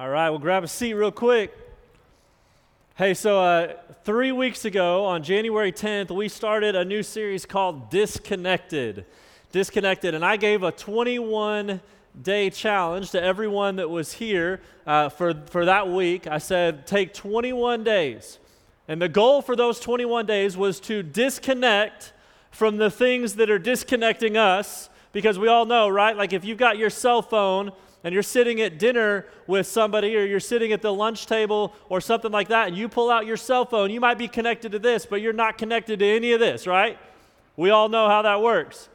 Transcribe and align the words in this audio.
All 0.00 0.08
right, 0.08 0.30
well, 0.30 0.38
grab 0.38 0.64
a 0.64 0.66
seat 0.66 0.94
real 0.94 1.12
quick. 1.12 1.54
Hey, 2.96 3.12
so 3.12 3.38
uh, 3.38 3.74
three 4.02 4.32
weeks 4.32 4.64
ago 4.64 5.04
on 5.04 5.22
January 5.22 5.72
10th, 5.72 6.10
we 6.10 6.26
started 6.30 6.74
a 6.74 6.86
new 6.86 7.02
series 7.02 7.44
called 7.44 7.90
Disconnected. 7.90 9.04
Disconnected, 9.52 10.14
and 10.14 10.24
I 10.24 10.38
gave 10.38 10.62
a 10.62 10.72
21 10.72 11.82
day 12.22 12.48
challenge 12.48 13.10
to 13.10 13.22
everyone 13.22 13.76
that 13.76 13.90
was 13.90 14.14
here 14.14 14.62
uh, 14.86 15.10
for, 15.10 15.34
for 15.48 15.66
that 15.66 15.90
week. 15.90 16.26
I 16.26 16.38
said, 16.38 16.86
take 16.86 17.12
21 17.12 17.84
days. 17.84 18.38
And 18.88 19.02
the 19.02 19.08
goal 19.10 19.42
for 19.42 19.54
those 19.54 19.78
21 19.80 20.24
days 20.24 20.56
was 20.56 20.80
to 20.80 21.02
disconnect 21.02 22.14
from 22.50 22.78
the 22.78 22.90
things 22.90 23.34
that 23.34 23.50
are 23.50 23.58
disconnecting 23.58 24.38
us, 24.38 24.88
because 25.12 25.38
we 25.38 25.48
all 25.48 25.66
know, 25.66 25.90
right? 25.90 26.16
Like 26.16 26.32
if 26.32 26.42
you've 26.42 26.56
got 26.56 26.78
your 26.78 26.88
cell 26.88 27.20
phone, 27.20 27.72
and 28.02 28.14
you're 28.14 28.22
sitting 28.22 28.60
at 28.60 28.78
dinner 28.78 29.26
with 29.46 29.66
somebody 29.66 30.16
or 30.16 30.24
you're 30.24 30.40
sitting 30.40 30.72
at 30.72 30.82
the 30.82 30.92
lunch 30.92 31.26
table 31.26 31.74
or 31.88 32.00
something 32.00 32.32
like 32.32 32.48
that 32.48 32.68
and 32.68 32.76
you 32.76 32.88
pull 32.88 33.10
out 33.10 33.26
your 33.26 33.36
cell 33.36 33.64
phone, 33.64 33.90
you 33.90 34.00
might 34.00 34.18
be 34.18 34.28
connected 34.28 34.72
to 34.72 34.78
this, 34.78 35.06
but 35.06 35.20
you're 35.20 35.32
not 35.32 35.58
connected 35.58 35.98
to 35.98 36.06
any 36.06 36.32
of 36.32 36.40
this, 36.40 36.66
right? 36.66 36.98
We 37.56 37.70
all 37.70 37.88
know 37.88 38.08
how 38.08 38.22
that 38.22 38.40
works. 38.40 38.88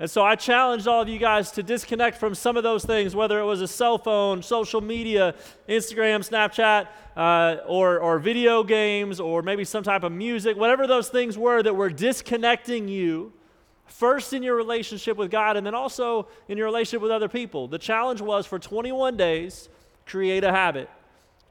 And 0.00 0.08
so 0.08 0.22
I 0.22 0.36
challenged 0.36 0.86
all 0.86 1.02
of 1.02 1.08
you 1.08 1.18
guys 1.18 1.50
to 1.52 1.62
disconnect 1.62 2.18
from 2.18 2.34
some 2.34 2.56
of 2.56 2.62
those 2.62 2.84
things, 2.84 3.16
whether 3.16 3.40
it 3.40 3.44
was 3.44 3.60
a 3.60 3.68
cell 3.68 3.98
phone, 3.98 4.42
social 4.42 4.80
media, 4.80 5.34
Instagram, 5.68 6.20
Snapchat, 6.20 6.86
uh, 7.16 7.64
or, 7.66 7.98
or 7.98 8.20
video 8.20 8.62
games, 8.62 9.18
or 9.18 9.42
maybe 9.42 9.64
some 9.64 9.82
type 9.82 10.04
of 10.04 10.12
music, 10.12 10.56
whatever 10.56 10.86
those 10.86 11.08
things 11.08 11.36
were 11.36 11.64
that 11.64 11.74
were 11.74 11.90
disconnecting 11.90 12.86
you 12.86 13.32
First 13.88 14.32
in 14.32 14.42
your 14.42 14.54
relationship 14.54 15.16
with 15.16 15.30
God, 15.30 15.56
and 15.56 15.66
then 15.66 15.74
also 15.74 16.28
in 16.46 16.56
your 16.56 16.66
relationship 16.66 17.02
with 17.02 17.10
other 17.10 17.28
people. 17.28 17.66
The 17.68 17.78
challenge 17.78 18.20
was 18.20 18.46
for 18.46 18.58
21 18.58 19.16
days, 19.16 19.68
create 20.06 20.44
a 20.44 20.52
habit 20.52 20.88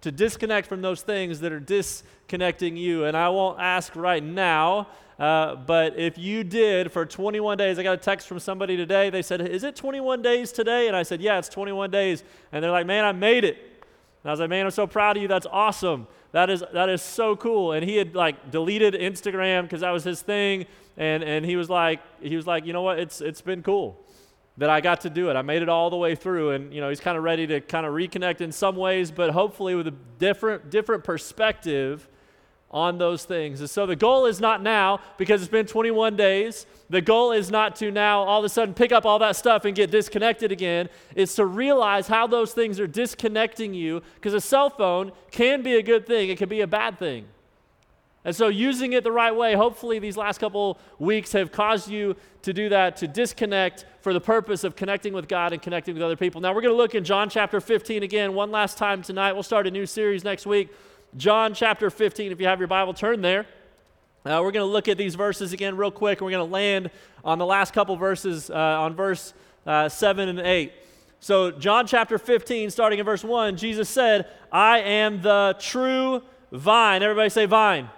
to 0.01 0.11
disconnect 0.11 0.67
from 0.67 0.81
those 0.81 1.01
things 1.01 1.39
that 1.39 1.51
are 1.51 1.59
disconnecting 1.59 2.77
you. 2.77 3.05
And 3.05 3.17
I 3.17 3.29
won't 3.29 3.59
ask 3.59 3.95
right 3.95 4.23
now, 4.23 4.87
uh, 5.19 5.55
but 5.55 5.97
if 5.97 6.17
you 6.17 6.43
did 6.43 6.91
for 6.91 7.05
21 7.05 7.57
days, 7.57 7.79
I 7.79 7.83
got 7.83 7.93
a 7.93 7.97
text 7.97 8.27
from 8.27 8.39
somebody 8.39 8.77
today. 8.77 9.09
They 9.09 9.23
said, 9.23 9.41
Is 9.41 9.63
it 9.63 9.75
21 9.75 10.21
days 10.21 10.51
today? 10.51 10.87
And 10.87 10.95
I 10.95 11.03
said, 11.03 11.21
Yeah, 11.21 11.39
it's 11.39 11.49
21 11.49 11.89
days. 11.89 12.23
And 12.51 12.63
they're 12.63 12.71
like, 12.71 12.85
Man, 12.85 13.03
I 13.03 13.11
made 13.11 13.43
it. 13.43 13.57
And 13.57 14.29
I 14.29 14.31
was 14.31 14.39
like, 14.39 14.49
Man, 14.49 14.65
I'm 14.65 14.71
so 14.71 14.85
proud 14.85 15.17
of 15.17 15.21
you. 15.23 15.27
That's 15.27 15.47
awesome. 15.47 16.07
That 16.31 16.49
is, 16.49 16.63
that 16.73 16.89
is 16.89 17.01
so 17.01 17.35
cool. 17.35 17.71
And 17.71 17.83
he 17.83 17.97
had 17.97 18.15
like 18.15 18.51
deleted 18.51 18.93
Instagram 18.93 19.63
because 19.63 19.81
that 19.81 19.91
was 19.91 20.03
his 20.03 20.21
thing 20.21 20.65
and, 20.97 21.23
and 21.23 21.45
he 21.45 21.55
was 21.55 21.69
like, 21.69 22.01
he 22.21 22.35
was 22.35 22.47
like, 22.47 22.65
you 22.65 22.73
know 22.73 22.81
what, 22.81 22.99
it's, 22.99 23.21
it's 23.21 23.41
been 23.41 23.63
cool 23.63 23.97
that 24.57 24.69
I 24.69 24.81
got 24.81 25.01
to 25.01 25.09
do 25.09 25.29
it. 25.29 25.35
I 25.35 25.43
made 25.43 25.61
it 25.61 25.69
all 25.69 25.89
the 25.89 25.97
way 25.97 26.15
through, 26.15 26.51
and 26.51 26.73
you 26.73 26.81
know 26.81 26.89
he's 26.89 26.99
kind 26.99 27.17
of 27.17 27.23
ready 27.23 27.45
to 27.47 27.61
kind 27.61 27.85
of 27.85 27.93
reconnect 27.93 28.41
in 28.41 28.51
some 28.51 28.75
ways, 28.75 29.11
but 29.11 29.29
hopefully 29.29 29.75
with 29.75 29.87
a 29.87 29.93
different 30.17 30.69
different 30.69 31.03
perspective 31.03 32.07
on 32.69 32.97
those 32.97 33.23
things. 33.23 33.61
And 33.61 33.69
so 33.69 33.85
the 33.85 33.95
goal 33.95 34.25
is 34.25 34.41
not 34.41 34.61
now 34.61 34.99
because 35.17 35.41
it's 35.41 35.51
been 35.51 35.65
21 35.65 36.15
days. 36.15 36.65
The 36.89 37.01
goal 37.01 37.31
is 37.31 37.49
not 37.49 37.75
to 37.77 37.91
now 37.91 38.23
all 38.23 38.39
of 38.39 38.45
a 38.45 38.49
sudden 38.49 38.73
pick 38.73 38.91
up 38.91 39.05
all 39.05 39.19
that 39.19 39.35
stuff 39.35 39.65
and 39.65 39.75
get 39.75 39.89
disconnected 39.89 40.51
again. 40.51 40.89
It's 41.15 41.35
to 41.35 41.45
realize 41.45 42.07
how 42.07 42.27
those 42.27 42.53
things 42.53 42.79
are 42.79 42.87
disconnecting 42.87 43.73
you 43.73 44.01
because 44.15 44.33
a 44.33 44.41
cell 44.41 44.69
phone 44.69 45.11
can 45.31 45.63
be 45.63 45.75
a 45.75 45.83
good 45.83 46.05
thing. 46.05 46.29
It 46.29 46.37
can 46.37 46.49
be 46.49 46.61
a 46.61 46.67
bad 46.67 46.99
thing. 46.99 47.25
And 48.27 48.35
so, 48.35 48.49
using 48.49 48.91
it 48.91 49.05
the 49.05 49.11
right 49.11 49.33
way, 49.33 49.53
hopefully, 49.53 49.99
these 49.99 50.17
last 50.17 50.39
couple 50.39 50.77
weeks 50.99 51.31
have 51.31 51.49
caused 51.49 51.89
you 51.89 52.17
to 52.41 52.51
do 52.51 52.67
that, 52.67 52.97
to 52.97 53.07
disconnect 53.07 53.85
for 54.01 54.11
the 54.11 54.19
purpose 54.19 54.65
of 54.65 54.75
connecting 54.75 55.13
with 55.13 55.29
God 55.29 55.53
and 55.53 55.61
connecting 55.61 55.93
with 55.93 56.03
other 56.03 56.17
people. 56.17 56.41
Now, 56.41 56.53
we're 56.53 56.61
going 56.61 56.73
to 56.73 56.77
look 56.77 56.93
in 56.93 57.05
John 57.05 57.29
chapter 57.29 57.61
15 57.61 58.03
again, 58.03 58.33
one 58.33 58.51
last 58.51 58.77
time 58.77 59.01
tonight. 59.01 59.31
We'll 59.31 59.43
start 59.43 59.65
a 59.65 59.71
new 59.71 59.85
series 59.85 60.25
next 60.25 60.45
week. 60.45 60.69
John 61.17 61.55
chapter 61.55 61.89
15, 61.89 62.31
if 62.31 62.39
you 62.39 62.45
have 62.45 62.59
your 62.59 62.67
Bible, 62.67 62.93
turn 62.93 63.21
there. 63.21 63.47
Uh, 64.23 64.39
we're 64.43 64.51
going 64.51 64.65
to 64.65 64.71
look 64.71 64.87
at 64.87 64.99
these 64.99 65.15
verses 65.15 65.51
again, 65.51 65.75
real 65.75 65.89
quick, 65.89 66.19
and 66.19 66.25
we're 66.25 66.31
going 66.31 66.47
to 66.47 66.53
land 66.53 66.91
on 67.25 67.39
the 67.39 67.45
last 67.45 67.73
couple 67.73 67.95
verses, 67.95 68.51
uh, 68.51 68.53
on 68.53 68.95
verse 68.95 69.33
uh, 69.65 69.89
7 69.89 70.29
and 70.29 70.39
8. 70.39 70.71
So, 71.19 71.49
John 71.49 71.87
chapter 71.87 72.19
15, 72.19 72.69
starting 72.69 72.99
in 72.99 73.05
verse 73.05 73.23
1, 73.23 73.57
Jesus 73.57 73.89
said, 73.89 74.27
I 74.51 74.79
am 74.81 75.23
the 75.23 75.55
true 75.59 76.21
vine. 76.51 77.01
Everybody 77.01 77.31
say, 77.31 77.47
vine. 77.47 77.89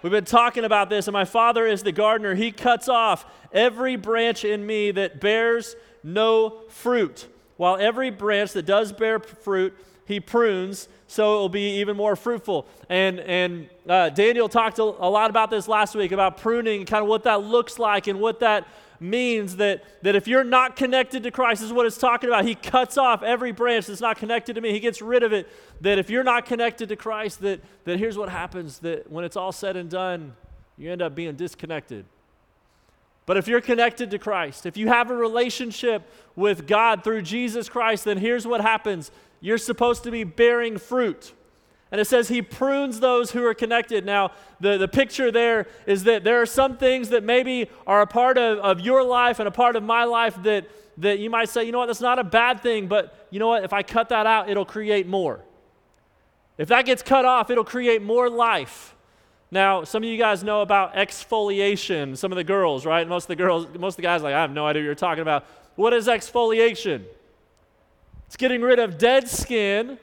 We've 0.00 0.10
been 0.10 0.24
talking 0.24 0.64
about 0.64 0.88
this, 0.88 1.08
and 1.08 1.12
my 1.12 1.26
Father 1.26 1.66
is 1.66 1.82
the 1.82 1.92
gardener. 1.92 2.34
He 2.34 2.50
cuts 2.50 2.88
off 2.88 3.26
every 3.52 3.96
branch 3.96 4.42
in 4.42 4.64
me 4.64 4.90
that 4.92 5.20
bears 5.20 5.76
no 6.02 6.62
fruit, 6.70 7.28
while 7.58 7.76
every 7.76 8.08
branch 8.08 8.52
that 8.52 8.64
does 8.64 8.90
bear 8.90 9.18
fruit, 9.18 9.74
he 10.06 10.18
prunes 10.18 10.88
so 11.12 11.36
it 11.36 11.40
will 11.40 11.48
be 11.50 11.80
even 11.80 11.94
more 11.94 12.16
fruitful. 12.16 12.66
And, 12.88 13.20
and 13.20 13.68
uh, 13.86 14.08
Daniel 14.08 14.48
talked 14.48 14.78
a, 14.78 14.82
a 14.82 15.10
lot 15.10 15.28
about 15.28 15.50
this 15.50 15.68
last 15.68 15.94
week 15.94 16.10
about 16.10 16.38
pruning, 16.38 16.86
kind 16.86 17.02
of 17.02 17.08
what 17.08 17.24
that 17.24 17.42
looks 17.42 17.78
like 17.78 18.06
and 18.06 18.18
what 18.18 18.40
that 18.40 18.66
means 18.98 19.56
that, 19.56 19.84
that 20.02 20.16
if 20.16 20.26
you're 20.26 20.42
not 20.42 20.74
connected 20.74 21.22
to 21.24 21.30
Christ, 21.30 21.62
is 21.62 21.70
what 21.70 21.84
it's 21.84 21.98
talking 21.98 22.30
about. 22.30 22.46
He 22.46 22.54
cuts 22.54 22.96
off 22.96 23.22
every 23.22 23.52
branch 23.52 23.88
that's 23.88 24.00
not 24.00 24.16
connected 24.16 24.54
to 24.54 24.62
me. 24.62 24.72
He 24.72 24.80
gets 24.80 25.02
rid 25.02 25.22
of 25.22 25.34
it. 25.34 25.50
That 25.82 25.98
if 25.98 26.08
you're 26.08 26.24
not 26.24 26.46
connected 26.46 26.88
to 26.88 26.96
Christ, 26.96 27.42
that, 27.42 27.60
that 27.84 27.98
here's 27.98 28.16
what 28.16 28.30
happens 28.30 28.78
that 28.78 29.10
when 29.10 29.26
it's 29.26 29.36
all 29.36 29.52
said 29.52 29.76
and 29.76 29.90
done, 29.90 30.34
you 30.78 30.90
end 30.90 31.02
up 31.02 31.14
being 31.14 31.34
disconnected. 31.34 32.06
But 33.26 33.36
if 33.36 33.46
you're 33.46 33.60
connected 33.60 34.10
to 34.12 34.18
Christ, 34.18 34.64
if 34.64 34.78
you 34.78 34.88
have 34.88 35.10
a 35.10 35.14
relationship 35.14 36.10
with 36.36 36.66
God 36.66 37.04
through 37.04 37.22
Jesus 37.22 37.68
Christ, 37.68 38.06
then 38.06 38.16
here's 38.16 38.46
what 38.46 38.62
happens 38.62 39.10
you're 39.42 39.58
supposed 39.58 40.04
to 40.04 40.10
be 40.10 40.24
bearing 40.24 40.78
fruit. 40.78 41.34
And 41.90 42.00
it 42.00 42.06
says 42.06 42.28
he 42.28 42.40
prunes 42.40 43.00
those 43.00 43.32
who 43.32 43.44
are 43.44 43.52
connected. 43.52 44.06
Now, 44.06 44.30
the, 44.60 44.78
the 44.78 44.88
picture 44.88 45.30
there 45.30 45.66
is 45.84 46.04
that 46.04 46.24
there 46.24 46.40
are 46.40 46.46
some 46.46 46.78
things 46.78 47.10
that 47.10 47.22
maybe 47.22 47.68
are 47.86 48.00
a 48.00 48.06
part 48.06 48.38
of, 48.38 48.58
of 48.60 48.80
your 48.80 49.04
life 49.04 49.40
and 49.40 49.46
a 49.46 49.50
part 49.50 49.76
of 49.76 49.82
my 49.82 50.04
life 50.04 50.42
that, 50.44 50.70
that 50.96 51.18
you 51.18 51.28
might 51.28 51.50
say, 51.50 51.64
you 51.64 51.72
know 51.72 51.80
what, 51.80 51.86
that's 51.86 52.00
not 52.00 52.18
a 52.18 52.24
bad 52.24 52.62
thing, 52.62 52.86
but 52.86 53.26
you 53.30 53.38
know 53.38 53.48
what, 53.48 53.62
if 53.62 53.74
I 53.74 53.82
cut 53.82 54.08
that 54.08 54.24
out, 54.24 54.48
it'll 54.48 54.64
create 54.64 55.06
more. 55.06 55.40
If 56.56 56.68
that 56.68 56.86
gets 56.86 57.02
cut 57.02 57.26
off, 57.26 57.50
it'll 57.50 57.62
create 57.62 58.00
more 58.00 58.30
life. 58.30 58.94
Now, 59.50 59.84
some 59.84 60.02
of 60.02 60.08
you 60.08 60.16
guys 60.16 60.42
know 60.42 60.62
about 60.62 60.94
exfoliation, 60.94 62.16
some 62.16 62.32
of 62.32 62.36
the 62.36 62.44
girls, 62.44 62.86
right? 62.86 63.06
Most 63.06 63.24
of 63.24 63.28
the 63.28 63.36
girls, 63.36 63.66
most 63.78 63.94
of 63.94 63.96
the 63.96 64.02
guys 64.02 64.22
like, 64.22 64.32
I 64.34 64.40
have 64.40 64.50
no 64.50 64.66
idea 64.66 64.80
what 64.80 64.86
you're 64.86 64.94
talking 64.94 65.20
about. 65.20 65.44
What 65.74 65.92
is 65.92 66.06
exfoliation? 66.06 67.04
It's 68.32 68.38
getting 68.38 68.62
rid 68.62 68.78
of 68.78 68.96
dead 68.96 69.28
skin 69.28 69.98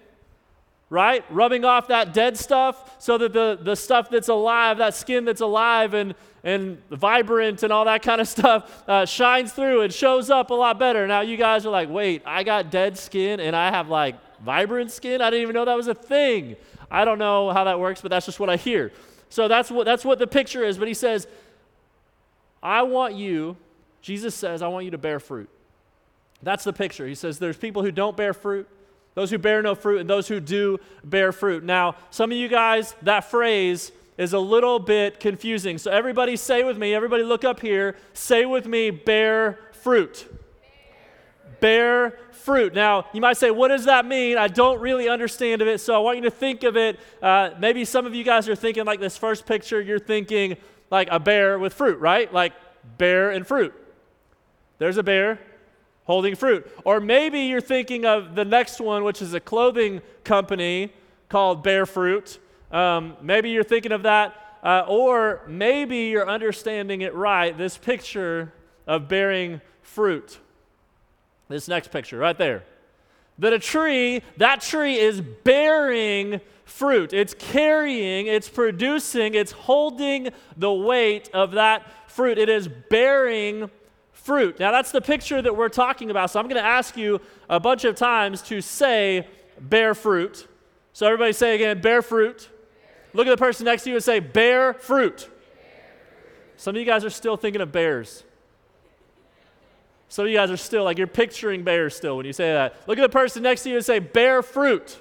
right? 0.91 1.23
Rubbing 1.29 1.65
off 1.65 1.87
that 1.87 2.13
dead 2.13 2.37
stuff 2.37 2.95
so 2.99 3.17
that 3.17 3.33
the, 3.33 3.59
the 3.59 3.75
stuff 3.75 4.09
that's 4.09 4.27
alive, 4.27 4.79
that 4.79 4.95
skin 4.95 5.25
that's 5.25 5.41
alive 5.41 5.93
and, 5.93 6.15
and 6.43 6.81
vibrant 6.89 7.63
and 7.63 7.71
all 7.71 7.85
that 7.85 8.01
kind 8.01 8.19
of 8.19 8.27
stuff 8.37 8.83
uh, 8.87 9.05
shines 9.05 9.53
through 9.53 9.81
and 9.81 9.93
shows 9.93 10.29
up 10.29 10.49
a 10.49 10.53
lot 10.53 10.79
better. 10.79 11.05
Now, 11.07 11.21
you 11.21 11.37
guys 11.37 11.65
are 11.65 11.69
like, 11.69 11.89
wait, 11.89 12.23
I 12.25 12.43
got 12.43 12.71
dead 12.71 12.97
skin 12.97 13.39
and 13.39 13.55
I 13.55 13.69
have 13.69 13.89
like 13.89 14.15
vibrant 14.43 14.91
skin? 14.91 15.21
I 15.21 15.29
didn't 15.29 15.43
even 15.43 15.53
know 15.53 15.65
that 15.65 15.77
was 15.77 15.87
a 15.87 15.95
thing. 15.95 16.55
I 16.89 17.05
don't 17.05 17.19
know 17.19 17.51
how 17.51 17.63
that 17.65 17.79
works, 17.79 18.01
but 18.01 18.09
that's 18.09 18.25
just 18.25 18.39
what 18.39 18.49
I 18.49 18.57
hear. 18.57 18.91
So 19.29 19.47
that's 19.47 19.69
what, 19.69 19.85
that's 19.85 20.03
what 20.03 20.17
the 20.17 20.27
picture 20.27 20.63
is. 20.63 20.77
But 20.77 20.87
he 20.87 20.95
says, 20.95 21.27
I 22.63 22.81
want 22.81 23.13
you, 23.15 23.57
Jesus 24.01 24.33
says, 24.33 24.63
I 24.63 24.67
want 24.69 24.85
you 24.85 24.91
to 24.91 24.97
bear 24.97 25.19
fruit. 25.19 25.49
That's 26.41 26.63
the 26.63 26.73
picture. 26.73 27.07
He 27.07 27.15
says, 27.15 27.39
there's 27.39 27.57
people 27.57 27.83
who 27.83 27.91
don't 27.91 28.15
bear 28.15 28.33
fruit 28.33 28.67
those 29.19 29.31
who 29.31 29.37
bear 29.37 29.61
no 29.61 29.75
fruit 29.75 29.99
and 29.99 30.09
those 30.09 30.29
who 30.29 30.39
do 30.39 30.77
bear 31.03 31.33
fruit. 31.33 31.61
Now, 31.61 31.95
some 32.09 32.31
of 32.31 32.37
you 32.37 32.47
guys, 32.47 32.95
that 33.01 33.29
phrase 33.29 33.91
is 34.17 34.31
a 34.31 34.39
little 34.39 34.79
bit 34.79 35.19
confusing. 35.19 35.77
So, 35.77 35.91
everybody 35.91 36.37
say 36.37 36.63
with 36.63 36.77
me, 36.77 36.93
everybody 36.93 37.23
look 37.23 37.43
up 37.43 37.59
here, 37.59 37.97
say 38.13 38.45
with 38.45 38.65
me, 38.65 38.91
bear 38.91 39.59
fruit. 39.71 40.25
Bear, 41.59 42.17
fruit. 42.31 42.73
Now, 42.73 43.07
you 43.11 43.19
might 43.19 43.35
say, 43.35 43.51
what 43.51 43.67
does 43.67 43.85
that 43.85 44.05
mean? 44.05 44.37
I 44.37 44.47
don't 44.47 44.79
really 44.79 45.09
understand 45.09 45.61
of 45.61 45.67
it, 45.67 45.81
so 45.81 45.93
I 45.93 45.99
want 45.99 46.17
you 46.17 46.23
to 46.23 46.31
think 46.31 46.63
of 46.63 46.77
it. 46.77 46.97
Uh, 47.21 47.49
maybe 47.59 47.83
some 47.83 48.05
of 48.05 48.15
you 48.15 48.23
guys 48.23 48.47
are 48.47 48.55
thinking, 48.55 48.85
like 48.85 49.01
this 49.01 49.17
first 49.17 49.45
picture, 49.45 49.81
you're 49.81 49.99
thinking 49.99 50.55
like 50.89 51.09
a 51.11 51.19
bear 51.19 51.59
with 51.59 51.73
fruit, 51.73 51.99
right? 51.99 52.33
Like 52.33 52.53
bear 52.97 53.31
and 53.31 53.45
fruit. 53.45 53.73
There's 54.77 54.95
a 54.95 55.03
bear, 55.03 55.39
holding 56.09 56.33
fruit. 56.35 56.65
Or 56.85 56.99
maybe 56.99 57.41
you're 57.41 57.61
thinking 57.61 58.03
of 58.03 58.33
the 58.33 58.43
next 58.43 58.81
one, 58.81 59.03
which 59.03 59.21
is 59.21 59.35
a 59.35 59.39
clothing 59.39 60.01
company 60.23 60.91
called 61.29 61.61
Bear 61.61 61.85
Fruit. 61.85 62.39
Um, 62.71 63.15
maybe 63.21 63.51
you're 63.51 63.63
thinking 63.63 63.91
of 63.91 64.01
that. 64.01 64.57
Uh, 64.63 64.85
or 64.87 65.43
maybe 65.47 65.97
you're 66.07 66.27
understanding 66.27 67.01
it 67.01 67.13
right 67.13 67.55
this 67.55 67.77
picture 67.77 68.51
of 68.87 69.07
bearing 69.07 69.61
fruit. 69.83 70.39
This 71.47 71.67
next 71.67 71.91
picture, 71.91 72.17
right 72.17 72.39
there. 72.39 72.63
That 73.37 73.53
a 73.53 73.59
tree, 73.59 74.23
that 74.37 74.61
tree 74.61 74.97
is 74.97 75.21
bearing 75.21 76.41
fruit. 76.65 77.13
It's 77.13 77.35
carrying, 77.35 78.25
it's 78.25 78.49
producing, 78.49 79.35
it's 79.35 79.51
holding 79.51 80.29
the 80.57 80.73
weight 80.73 81.29
of 81.35 81.51
that 81.51 82.09
fruit. 82.09 82.39
It 82.39 82.49
is 82.49 82.67
bearing 82.67 83.69
fruit. 84.23 84.59
Now, 84.59 84.71
that's 84.71 84.91
the 84.91 85.01
picture 85.01 85.41
that 85.41 85.55
we're 85.55 85.69
talking 85.69 86.11
about. 86.11 86.29
So 86.31 86.39
I'm 86.39 86.47
going 86.47 86.61
to 86.61 86.67
ask 86.67 86.95
you 86.97 87.21
a 87.49 87.59
bunch 87.59 87.85
of 87.85 87.95
times 87.95 88.41
to 88.43 88.61
say 88.61 89.27
bear 89.59 89.93
fruit. 89.95 90.47
So 90.93 91.05
everybody 91.05 91.33
say 91.33 91.55
again, 91.55 91.81
bear 91.81 92.01
fruit. 92.01 92.49
Look 93.13 93.27
at 93.27 93.31
the 93.31 93.37
person 93.37 93.65
next 93.65 93.83
to 93.83 93.89
you 93.89 93.95
and 93.95 94.03
say, 94.03 94.19
bear 94.19 94.73
fruit. 94.73 95.29
Some 96.57 96.75
of 96.75 96.79
you 96.79 96.85
guys 96.85 97.05
are 97.05 97.09
still 97.09 97.37
thinking 97.37 97.61
of 97.61 97.71
bears. 97.71 98.23
Some 100.09 100.25
of 100.25 100.31
you 100.31 100.37
guys 100.37 100.51
are 100.51 100.57
still 100.57 100.83
like 100.83 100.97
you're 100.97 101.07
picturing 101.07 101.63
bears 101.63 101.95
still 101.95 102.17
when 102.17 102.25
you 102.25 102.33
say 102.33 102.51
that. 102.51 102.75
Look 102.87 102.97
at 102.97 103.01
the 103.01 103.09
person 103.09 103.43
next 103.43 103.63
to 103.63 103.69
you 103.69 103.77
and 103.77 103.85
say, 103.85 103.99
bear 103.99 104.41
fruit. 104.41 104.99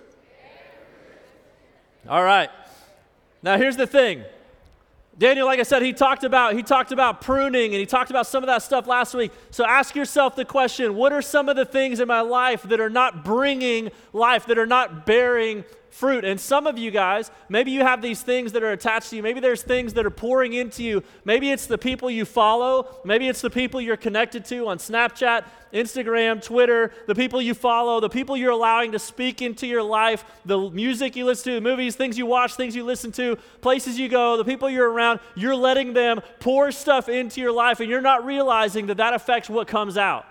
All 2.08 2.22
right. 2.22 2.50
Now 3.42 3.56
here's 3.56 3.76
the 3.76 3.86
thing. 3.86 4.22
Daniel, 5.18 5.46
like 5.46 5.58
I 5.58 5.64
said, 5.64 5.82
he 5.82 5.92
talked 5.92 6.22
about 6.22 6.54
he 6.54 6.62
talked 6.62 6.92
about 6.92 7.20
pruning 7.20 7.72
and 7.72 7.80
he 7.80 7.86
talked 7.86 8.10
about 8.10 8.26
some 8.28 8.44
of 8.44 8.46
that 8.46 8.62
stuff 8.62 8.86
last 8.86 9.14
week. 9.14 9.32
So 9.50 9.66
ask 9.66 9.96
yourself 9.96 10.36
the 10.36 10.44
question, 10.44 10.94
what 10.94 11.12
are 11.12 11.22
some 11.22 11.48
of 11.48 11.56
the 11.56 11.64
things 11.64 11.98
in 11.98 12.06
my 12.06 12.20
life 12.20 12.62
that 12.62 12.78
are 12.78 12.90
not 12.90 13.24
bringing 13.24 13.90
life, 14.12 14.46
that 14.46 14.58
are 14.58 14.66
not 14.66 15.06
bearing 15.06 15.64
fruit. 15.90 16.24
And 16.24 16.38
some 16.40 16.66
of 16.66 16.78
you 16.78 16.90
guys, 16.90 17.30
maybe 17.48 17.70
you 17.70 17.80
have 17.80 18.02
these 18.02 18.22
things 18.22 18.52
that 18.52 18.62
are 18.62 18.72
attached 18.72 19.10
to 19.10 19.16
you. 19.16 19.22
Maybe 19.22 19.40
there's 19.40 19.62
things 19.62 19.94
that 19.94 20.04
are 20.04 20.10
pouring 20.10 20.52
into 20.52 20.82
you. 20.82 21.02
Maybe 21.24 21.50
it's 21.50 21.66
the 21.66 21.78
people 21.78 22.10
you 22.10 22.24
follow. 22.24 23.00
Maybe 23.04 23.28
it's 23.28 23.40
the 23.40 23.50
people 23.50 23.80
you're 23.80 23.96
connected 23.96 24.44
to 24.46 24.68
on 24.68 24.78
Snapchat, 24.78 25.44
Instagram, 25.72 26.42
Twitter, 26.42 26.92
the 27.06 27.14
people 27.14 27.40
you 27.40 27.54
follow, 27.54 28.00
the 28.00 28.08
people 28.08 28.36
you're 28.36 28.50
allowing 28.50 28.92
to 28.92 28.98
speak 28.98 29.42
into 29.42 29.66
your 29.66 29.82
life, 29.82 30.24
the 30.44 30.70
music 30.70 31.16
you 31.16 31.24
listen 31.24 31.52
to, 31.52 31.54
the 31.56 31.60
movies, 31.60 31.96
things 31.96 32.16
you 32.18 32.26
watch, 32.26 32.54
things 32.54 32.76
you 32.76 32.84
listen 32.84 33.12
to, 33.12 33.36
places 33.60 33.98
you 33.98 34.08
go, 34.08 34.36
the 34.36 34.44
people 34.44 34.68
you're 34.68 34.90
around. 34.90 35.20
You're 35.34 35.56
letting 35.56 35.94
them 35.94 36.20
pour 36.40 36.70
stuff 36.72 37.08
into 37.08 37.40
your 37.40 37.52
life, 37.52 37.80
and 37.80 37.88
you're 37.90 38.00
not 38.00 38.24
realizing 38.24 38.86
that 38.86 38.98
that 38.98 39.14
affects 39.14 39.48
what 39.50 39.68
comes 39.68 39.96
out. 39.96 40.26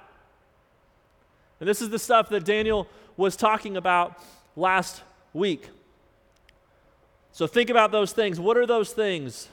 And 1.59 1.67
this 1.67 1.81
is 1.81 1.89
the 1.89 1.99
stuff 1.99 2.29
that 2.29 2.45
Daniel 2.45 2.87
was 3.15 3.35
talking 3.35 3.77
about 3.77 4.19
last 4.55 5.01
week. 5.37 5.69
So 7.31 7.45
think 7.47 7.69
about 7.69 7.91
those 7.91 8.11
things. 8.11 8.39
What 8.39 8.57
are 8.57 8.65
those 8.65 8.91
things 8.91 9.47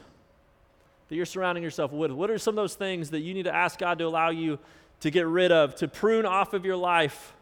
that 1.09 1.17
you're 1.17 1.27
surrounding 1.27 1.63
yourself 1.63 1.93
with? 1.93 2.11
What 2.11 2.31
are 2.31 2.39
some 2.39 2.53
of 2.53 2.57
those 2.57 2.75
things 2.75 3.11
that 3.11 3.21
you 3.21 3.35
need 3.35 3.45
to 3.45 3.55
ask 3.55 3.79
God 3.79 3.99
to 3.99 4.05
allow 4.05 4.31
you 4.31 4.59
to 5.01 5.11
get 5.11 5.27
rid 5.27 5.53
of, 5.53 5.75
to 5.77 5.89
prune 5.89 6.25
off 6.25 6.55
of 6.55 6.65
your 6.65 6.77
life? 6.77 7.35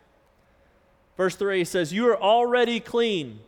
Verse 1.16 1.36
3 1.36 1.64
says, 1.64 1.92
You 1.92 2.08
are 2.08 2.20
already 2.20 2.80
clean 2.80 3.38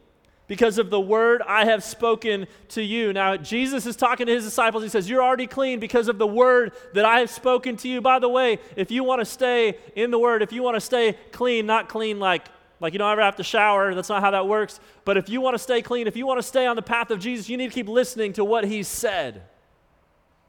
because 0.47 0.79
of 0.79 0.91
the 0.91 1.01
word 1.01 1.43
I 1.47 1.65
have 1.65 1.83
spoken 1.83 2.47
to 2.69 2.83
you. 2.83 3.13
Now, 3.13 3.37
Jesus 3.37 3.87
is 3.87 3.97
talking 3.97 4.27
to 4.27 4.33
his 4.33 4.45
disciples. 4.45 4.83
He 4.83 4.89
says, 4.89 5.09
You're 5.09 5.23
already 5.23 5.47
clean 5.47 5.81
because 5.81 6.09
of 6.09 6.19
the 6.19 6.27
word 6.27 6.73
that 6.93 7.05
I 7.05 7.21
have 7.21 7.31
spoken 7.31 7.77
to 7.79 7.89
you. 7.89 8.01
By 8.01 8.19
the 8.19 8.29
way, 8.29 8.59
if 8.77 8.91
you 8.91 9.03
want 9.03 9.21
to 9.21 9.25
stay 9.25 9.79
in 9.97 10.11
the 10.11 10.19
word, 10.19 10.43
if 10.43 10.53
you 10.53 10.63
want 10.63 10.77
to 10.77 10.81
stay 10.81 11.15
clean, 11.33 11.67
not 11.67 11.89
clean 11.89 12.21
like 12.21 12.47
like 12.85 12.93
you 12.93 12.99
don't 12.99 13.11
ever 13.11 13.23
have 13.23 13.37
to 13.37 13.43
shower. 13.43 13.95
That's 13.95 14.09
not 14.09 14.23
how 14.23 14.31
that 14.31 14.47
works. 14.47 14.79
But 15.05 15.17
if 15.17 15.29
you 15.29 15.41
want 15.41 15.55
to 15.55 15.59
stay 15.59 15.83
clean, 15.83 16.07
if 16.07 16.17
you 16.17 16.27
want 16.27 16.39
to 16.39 16.47
stay 16.47 16.67
on 16.67 16.77
the 16.77 16.83
path 16.83 17.11
of 17.11 17.19
Jesus, 17.19 17.49
you 17.49 17.57
need 17.57 17.69
to 17.69 17.75
keep 17.75 17.89
listening 17.89 18.35
to 18.35 18.45
what 18.45 18.65
He 18.65 18.83
said. 18.83 19.43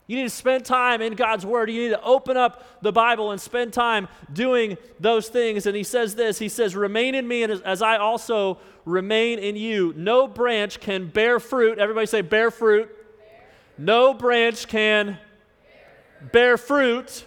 You 0.08 0.18
need 0.18 0.24
to 0.24 0.30
spend 0.30 0.66
time 0.66 1.02
in 1.02 1.16
God's 1.16 1.46
Word. 1.46 1.72
You 1.72 1.82
need 1.82 1.90
to 1.90 2.04
open 2.04 2.38
up 2.38 2.82
the 2.82 2.92
Bible 2.92 3.32
and 3.32 3.42
spend 3.42 3.74
time 3.74 4.08
doing 4.32 4.78
those 5.00 5.30
things. 5.30 5.66
And 5.66 5.76
He 5.76 5.84
says 5.84 6.14
this 6.14 6.38
He 6.38 6.50
says, 6.50 6.76
Remain 6.76 7.16
in 7.16 7.28
me 7.28 7.44
as 7.44 7.82
I 7.82 7.98
also 7.98 8.60
remain 8.86 9.40
in 9.40 9.56
you. 9.56 9.94
No 9.98 10.28
branch 10.28 10.80
can 10.80 11.08
bear 11.08 11.40
fruit. 11.40 11.80
Everybody 11.80 12.06
say, 12.06 12.22
bear 12.22 12.52
fruit. 12.52 12.90
No 13.78 14.14
branch 14.14 14.68
can 14.68 15.18
bear 16.32 16.58
fruit 16.58 17.26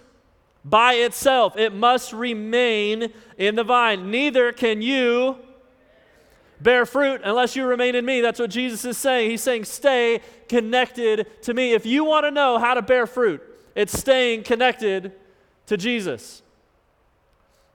by 0.69 0.94
itself. 0.94 1.56
It 1.56 1.73
must 1.73 2.12
remain 2.12 3.12
in 3.37 3.55
the 3.55 3.65
vine. 3.65 4.11
Neither 4.11 4.53
can 4.53 4.82
you 4.82 5.38
bear 6.61 6.85
fruit 6.85 7.20
unless 7.25 7.56
you 7.56 7.65
remain 7.65 7.94
in 7.94 8.05
me. 8.05 8.20
That's 8.20 8.41
what 8.41 8.50
Jesus 8.50 8.85
is 8.85 8.99
saying. 8.99 9.31
He's 9.31 9.43
saying, 9.43 9.65
stay 9.65 10.20
connected 10.49 11.26
to 11.43 11.55
me. 11.55 11.73
If 11.73 11.87
you 11.87 12.05
want 12.05 12.26
to 12.26 12.31
know 12.31 12.59
how 12.59 12.75
to 12.75 12.82
bear 12.82 13.06
fruit, 13.06 13.43
it's 13.75 13.97
staying 13.97 14.43
connected 14.43 15.12
to 15.67 15.76
Jesus. 15.76 16.43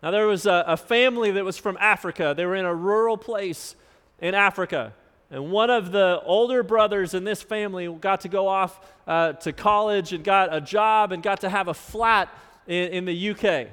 Now, 0.02 0.12
there 0.12 0.28
was 0.28 0.46
a, 0.46 0.66
a 0.68 0.78
family 0.78 1.32
that 1.32 1.46
was 1.46 1.58
from 1.58 1.78
Africa. 1.80 2.34
They 2.36 2.46
were 2.46 2.56
in 2.56 2.66
a 2.66 2.76
rural 2.76 3.16
place 3.16 3.76
in 4.20 4.36
Africa. 4.36 4.94
And 5.32 5.50
one 5.50 5.70
of 5.70 5.92
the 5.92 6.22
older 6.26 6.62
brothers 6.62 7.14
in 7.14 7.24
this 7.24 7.42
family 7.42 7.88
got 7.88 8.22
to 8.22 8.28
go 8.28 8.48
off 8.48 8.80
uh, 9.08 9.34
to 9.34 9.54
college 9.54 10.12
and 10.12 10.24
got 10.24 10.54
a 10.54 10.60
job 10.60 11.12
and 11.12 11.24
got 11.24 11.42
to 11.42 11.50
have 11.50 11.70
a 11.70 11.74
flat 11.74 12.30
in, 12.68 12.90
in 12.90 13.06
the 13.06 13.30
UK. 13.30 13.68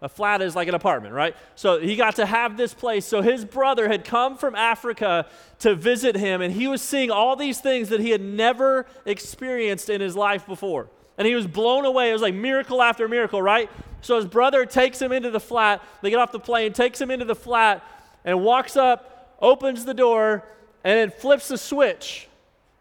A 0.00 0.08
flat 0.08 0.42
is 0.42 0.54
like 0.54 0.68
an 0.68 0.74
apartment, 0.74 1.12
right? 1.12 1.36
So 1.56 1.80
he 1.80 1.96
got 1.96 2.16
to 2.16 2.26
have 2.26 2.56
this 2.56 2.72
place. 2.72 3.04
So 3.04 3.20
his 3.20 3.44
brother 3.44 3.88
had 3.88 4.04
come 4.04 4.36
from 4.36 4.54
Africa 4.54 5.26
to 5.60 5.74
visit 5.74 6.14
him, 6.14 6.40
and 6.40 6.54
he 6.54 6.68
was 6.68 6.82
seeing 6.82 7.10
all 7.10 7.34
these 7.34 7.60
things 7.60 7.88
that 7.88 7.98
he 7.98 8.10
had 8.10 8.20
never 8.20 8.86
experienced 9.04 9.90
in 9.90 10.00
his 10.00 10.14
life 10.14 10.46
before. 10.46 10.88
And 11.16 11.26
he 11.26 11.34
was 11.34 11.48
blown 11.48 11.84
away. 11.84 12.10
It 12.10 12.12
was 12.12 12.22
like 12.22 12.34
miracle 12.34 12.80
after 12.80 13.08
miracle, 13.08 13.42
right? 13.42 13.68
So 14.00 14.14
his 14.14 14.26
brother 14.26 14.64
takes 14.64 15.02
him 15.02 15.10
into 15.10 15.30
the 15.30 15.40
flat. 15.40 15.82
They 16.00 16.10
get 16.10 16.20
off 16.20 16.30
the 16.30 16.38
plane, 16.38 16.72
takes 16.72 17.00
him 17.00 17.10
into 17.10 17.24
the 17.24 17.34
flat, 17.34 17.84
and 18.24 18.44
walks 18.44 18.76
up, 18.76 19.36
opens 19.40 19.84
the 19.84 19.94
door, 19.94 20.44
and 20.84 20.96
then 20.96 21.10
flips 21.10 21.48
the 21.48 21.58
switch. 21.58 22.28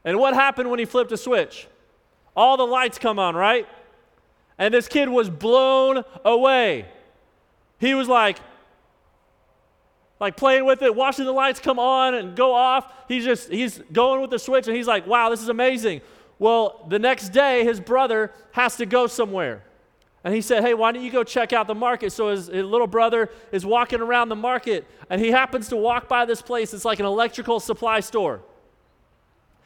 And 0.06 0.20
what 0.20 0.36
happened 0.36 0.70
when 0.70 0.78
he 0.78 0.86
flipped 0.86 1.12
a 1.12 1.18
switch? 1.18 1.68
All 2.36 2.58
the 2.58 2.68
lights 2.68 3.00
come 3.00 3.18
on, 3.18 3.36
right? 3.36 3.68
And 4.58 4.74
this 4.74 4.88
kid 4.88 5.10
was 5.10 5.30
blown 5.30 6.04
away. 6.26 6.86
He 7.80 7.94
was 7.94 8.08
like, 8.08 8.40
like 10.20 10.36
playing 10.36 10.66
with 10.66 10.82
it, 10.82 10.96
watching 10.96 11.26
the 11.26 11.32
lights 11.32 11.60
come 11.60 11.78
on 11.78 12.16
and 12.16 12.36
go 12.36 12.54
off. 12.54 12.92
He's 13.08 13.24
just, 13.24 13.50
he's 13.50 13.80
going 13.92 14.22
with 14.22 14.32
the 14.32 14.40
switch 14.40 14.68
and 14.68 14.76
he's 14.76 14.88
like, 14.88 15.06
wow, 15.06 15.30
this 15.30 15.42
is 15.42 15.50
amazing. 15.50 16.02
Well, 16.40 16.86
the 16.90 17.00
next 17.00 17.30
day, 17.30 17.64
his 17.64 17.80
brother 17.80 18.32
has 18.52 18.78
to 18.78 18.86
go 18.86 19.08
somewhere. 19.08 19.64
And 20.24 20.34
he 20.34 20.42
said, 20.42 20.64
Hey, 20.64 20.74
why 20.74 20.92
don't 20.92 21.04
you 21.04 21.12
go 21.12 21.24
check 21.24 21.54
out 21.54 21.68
the 21.68 21.76
market? 21.76 22.12
So 22.12 22.30
his, 22.30 22.48
his, 22.48 22.66
little 22.66 22.88
brother 22.88 23.30
is 23.52 23.66
walking 23.66 24.02
around 24.02 24.30
the 24.30 24.36
market 24.36 24.86
and 25.10 25.22
he 25.22 25.32
happens 25.32 25.70
to 25.70 25.78
walk 25.78 26.10
by 26.10 26.26
this 26.26 26.42
place. 26.42 26.74
It's 26.74 26.86
like 26.86 27.00
an 27.00 27.06
electrical 27.06 27.60
supply 27.60 28.02
store. 28.02 28.42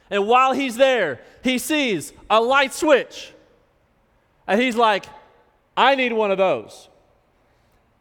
And 0.10 0.28
while 0.28 0.54
he's 0.54 0.76
there, 0.76 1.22
he 1.44 1.58
sees 1.58 2.14
a 2.30 2.40
light 2.40 2.74
switch. 2.74 3.34
And 4.52 4.62
he's 4.62 4.76
like, 4.76 5.06
I 5.78 5.96
need 5.96 6.12
one 6.12 6.30
of 6.30 6.38
those. 6.38 6.90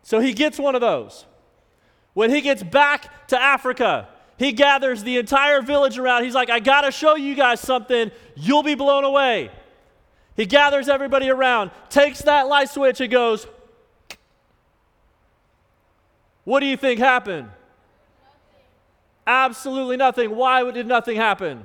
So 0.02 0.19
he 0.19 0.32
gets 0.32 0.58
one 0.58 0.75
of 0.75 0.81
those. 0.81 1.25
When 2.12 2.29
he 2.29 2.41
gets 2.41 2.61
back 2.64 3.29
to 3.29 3.41
Africa, 3.41 4.08
he 4.37 4.50
gathers 4.50 5.05
the 5.05 5.19
entire 5.19 5.62
village 5.62 5.97
around. 5.97 6.25
He's 6.25 6.35
like, 6.35 6.50
I 6.50 6.59
got 6.59 6.80
to 6.80 6.90
show 6.90 7.14
you 7.14 7.37
guys 7.37 7.61
something. 7.61 8.11
You'll 8.35 8.64
be 8.64 8.75
blown 8.75 9.04
away. 9.04 9.52
He 10.35 10.45
gathers 10.45 10.88
everybody 10.88 11.30
around, 11.30 11.71
takes 11.88 12.23
that 12.23 12.49
light 12.49 12.69
switch, 12.69 13.00
and 13.00 13.12
goes, 13.12 13.47
What 16.42 16.59
do 16.59 16.66
you 16.66 16.76
think 16.76 16.99
happened? 16.99 17.47
Nothing. 17.47 17.54
Absolutely 19.25 19.97
nothing. 19.99 20.35
Why 20.35 20.69
did 20.73 20.88
nothing 20.88 21.14
happen? 21.14 21.64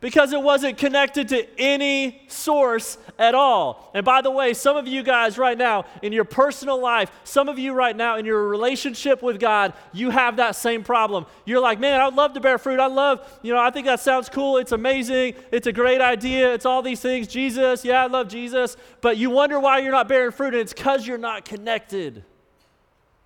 Because 0.00 0.32
it 0.32 0.40
wasn't 0.40 0.78
connected 0.78 1.28
to 1.28 1.46
any 1.58 2.22
source 2.28 2.98
at 3.18 3.34
all. 3.34 3.90
And 3.94 4.04
by 4.04 4.20
the 4.20 4.30
way, 4.30 4.54
some 4.54 4.76
of 4.76 4.86
you 4.86 5.02
guys 5.02 5.38
right 5.38 5.58
now 5.58 5.86
in 6.02 6.12
your 6.12 6.24
personal 6.24 6.80
life, 6.80 7.10
some 7.24 7.48
of 7.48 7.58
you 7.58 7.72
right 7.72 7.96
now 7.96 8.16
in 8.16 8.24
your 8.24 8.46
relationship 8.46 9.22
with 9.22 9.40
God, 9.40 9.72
you 9.92 10.10
have 10.10 10.36
that 10.36 10.54
same 10.54 10.84
problem. 10.84 11.26
You're 11.44 11.60
like, 11.60 11.80
man, 11.80 12.00
I'd 12.00 12.14
love 12.14 12.34
to 12.34 12.40
bear 12.40 12.58
fruit. 12.58 12.78
I 12.78 12.86
love, 12.86 13.26
you 13.42 13.52
know, 13.52 13.60
I 13.60 13.70
think 13.70 13.86
that 13.86 13.98
sounds 14.00 14.28
cool. 14.28 14.58
It's 14.58 14.72
amazing. 14.72 15.34
It's 15.50 15.66
a 15.66 15.72
great 15.72 16.00
idea. 16.00 16.54
It's 16.54 16.66
all 16.66 16.82
these 16.82 17.00
things. 17.00 17.26
Jesus, 17.26 17.84
yeah, 17.84 18.04
I 18.04 18.06
love 18.06 18.28
Jesus. 18.28 18.76
But 19.00 19.16
you 19.16 19.30
wonder 19.30 19.58
why 19.58 19.78
you're 19.78 19.92
not 19.92 20.08
bearing 20.08 20.30
fruit, 20.30 20.54
and 20.54 20.62
it's 20.62 20.72
because 20.72 21.06
you're 21.06 21.18
not 21.18 21.44
connected 21.44 22.24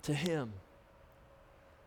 to 0.03 0.13
Him. 0.13 0.53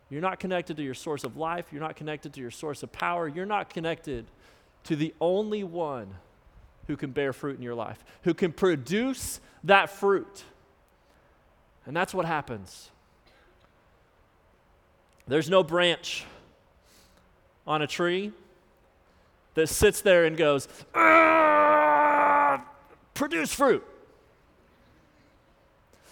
You're 0.08 0.20
not 0.22 0.38
connected 0.38 0.76
to 0.76 0.84
your 0.84 0.94
source 0.94 1.24
of 1.24 1.36
life. 1.36 1.66
You're 1.72 1.82
not 1.82 1.96
connected 1.96 2.32
to 2.34 2.40
your 2.40 2.52
source 2.52 2.84
of 2.84 2.92
power. 2.92 3.26
You're 3.26 3.46
not 3.46 3.68
connected 3.68 4.26
to 4.86 4.96
the 4.96 5.14
only 5.20 5.62
one 5.64 6.08
who 6.86 6.96
can 6.96 7.10
bear 7.10 7.32
fruit 7.32 7.56
in 7.56 7.62
your 7.62 7.74
life, 7.74 8.04
who 8.22 8.32
can 8.34 8.52
produce 8.52 9.40
that 9.64 9.90
fruit. 9.90 10.44
And 11.84 11.96
that's 11.96 12.14
what 12.14 12.24
happens. 12.24 12.90
There's 15.28 15.50
no 15.50 15.62
branch 15.64 16.24
on 17.66 17.82
a 17.82 17.86
tree 17.86 18.32
that 19.54 19.68
sits 19.68 20.00
there 20.02 20.24
and 20.24 20.36
goes, 20.36 20.68
produce 23.14 23.52
fruit. 23.52 23.84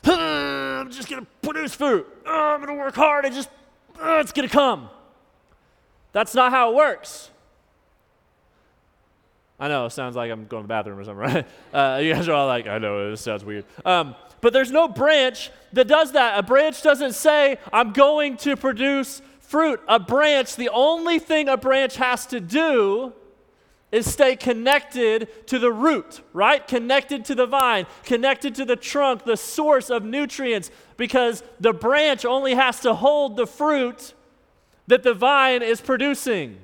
I'm 0.04 0.90
just 0.90 1.08
going 1.08 1.22
to 1.22 1.28
produce 1.42 1.74
fruit. 1.74 2.06
I'm 2.26 2.58
going 2.60 2.76
to 2.76 2.82
work 2.82 2.96
hard 2.96 3.24
and 3.24 3.34
just, 3.34 3.48
it's 4.00 4.32
going 4.32 4.48
to 4.48 4.52
come. 4.52 4.90
That's 6.12 6.34
not 6.34 6.50
how 6.50 6.70
it 6.70 6.74
works. 6.74 7.30
I 9.58 9.68
know, 9.68 9.86
it 9.86 9.90
sounds 9.90 10.16
like 10.16 10.30
I'm 10.30 10.46
going 10.46 10.64
to 10.64 10.66
the 10.66 10.68
bathroom 10.68 10.98
or 10.98 11.04
something, 11.04 11.16
right? 11.34 11.46
Uh, 11.72 12.00
you 12.00 12.12
guys 12.12 12.28
are 12.28 12.32
all 12.32 12.46
like, 12.46 12.66
I 12.66 12.78
know, 12.78 13.10
this 13.10 13.20
sounds 13.20 13.44
weird. 13.44 13.64
Um, 13.84 14.14
But 14.40 14.52
there's 14.52 14.70
no 14.72 14.88
branch 14.88 15.50
that 15.72 15.88
does 15.88 16.12
that. 16.12 16.38
A 16.38 16.42
branch 16.42 16.82
doesn't 16.82 17.14
say, 17.14 17.58
I'm 17.72 17.92
going 17.92 18.36
to 18.38 18.56
produce 18.56 19.22
fruit. 19.40 19.80
A 19.88 19.98
branch, 19.98 20.56
the 20.56 20.68
only 20.70 21.18
thing 21.18 21.48
a 21.48 21.56
branch 21.56 21.96
has 21.96 22.26
to 22.26 22.40
do 22.40 23.12
is 23.92 24.10
stay 24.12 24.34
connected 24.34 25.46
to 25.46 25.58
the 25.60 25.72
root, 25.72 26.20
right? 26.32 26.66
Connected 26.66 27.24
to 27.26 27.34
the 27.36 27.46
vine, 27.46 27.86
connected 28.02 28.54
to 28.56 28.64
the 28.64 28.74
trunk, 28.74 29.24
the 29.24 29.36
source 29.36 29.88
of 29.88 30.02
nutrients, 30.04 30.70
because 30.96 31.44
the 31.60 31.72
branch 31.72 32.24
only 32.24 32.54
has 32.54 32.80
to 32.80 32.92
hold 32.92 33.36
the 33.36 33.46
fruit 33.46 34.12
that 34.88 35.04
the 35.04 35.14
vine 35.14 35.62
is 35.62 35.80
producing. 35.80 36.58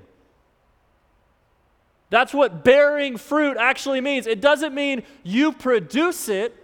That's 2.10 2.34
what 2.34 2.64
bearing 2.64 3.16
fruit 3.16 3.56
actually 3.56 4.00
means. 4.00 4.26
It 4.26 4.40
doesn't 4.40 4.74
mean 4.74 5.04
you 5.22 5.52
produce 5.52 6.28
it, 6.28 6.56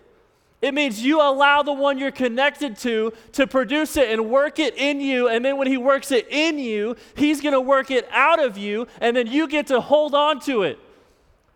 it 0.62 0.72
means 0.72 1.02
you 1.02 1.20
allow 1.20 1.62
the 1.62 1.72
one 1.72 1.98
you're 1.98 2.10
connected 2.10 2.76
to 2.78 3.12
to 3.32 3.46
produce 3.46 3.96
it 3.96 4.10
and 4.10 4.30
work 4.30 4.58
it 4.58 4.76
in 4.76 5.00
you. 5.00 5.28
And 5.28 5.44
then 5.44 5.58
when 5.58 5.66
he 5.66 5.76
works 5.76 6.10
it 6.10 6.26
in 6.30 6.58
you, 6.58 6.96
he's 7.14 7.40
going 7.40 7.52
to 7.52 7.60
work 7.60 7.90
it 7.90 8.08
out 8.10 8.42
of 8.42 8.56
you. 8.56 8.88
And 9.00 9.16
then 9.16 9.26
you 9.26 9.46
get 9.48 9.66
to 9.68 9.80
hold 9.80 10.14
on 10.14 10.40
to 10.40 10.62
it. 10.62 10.78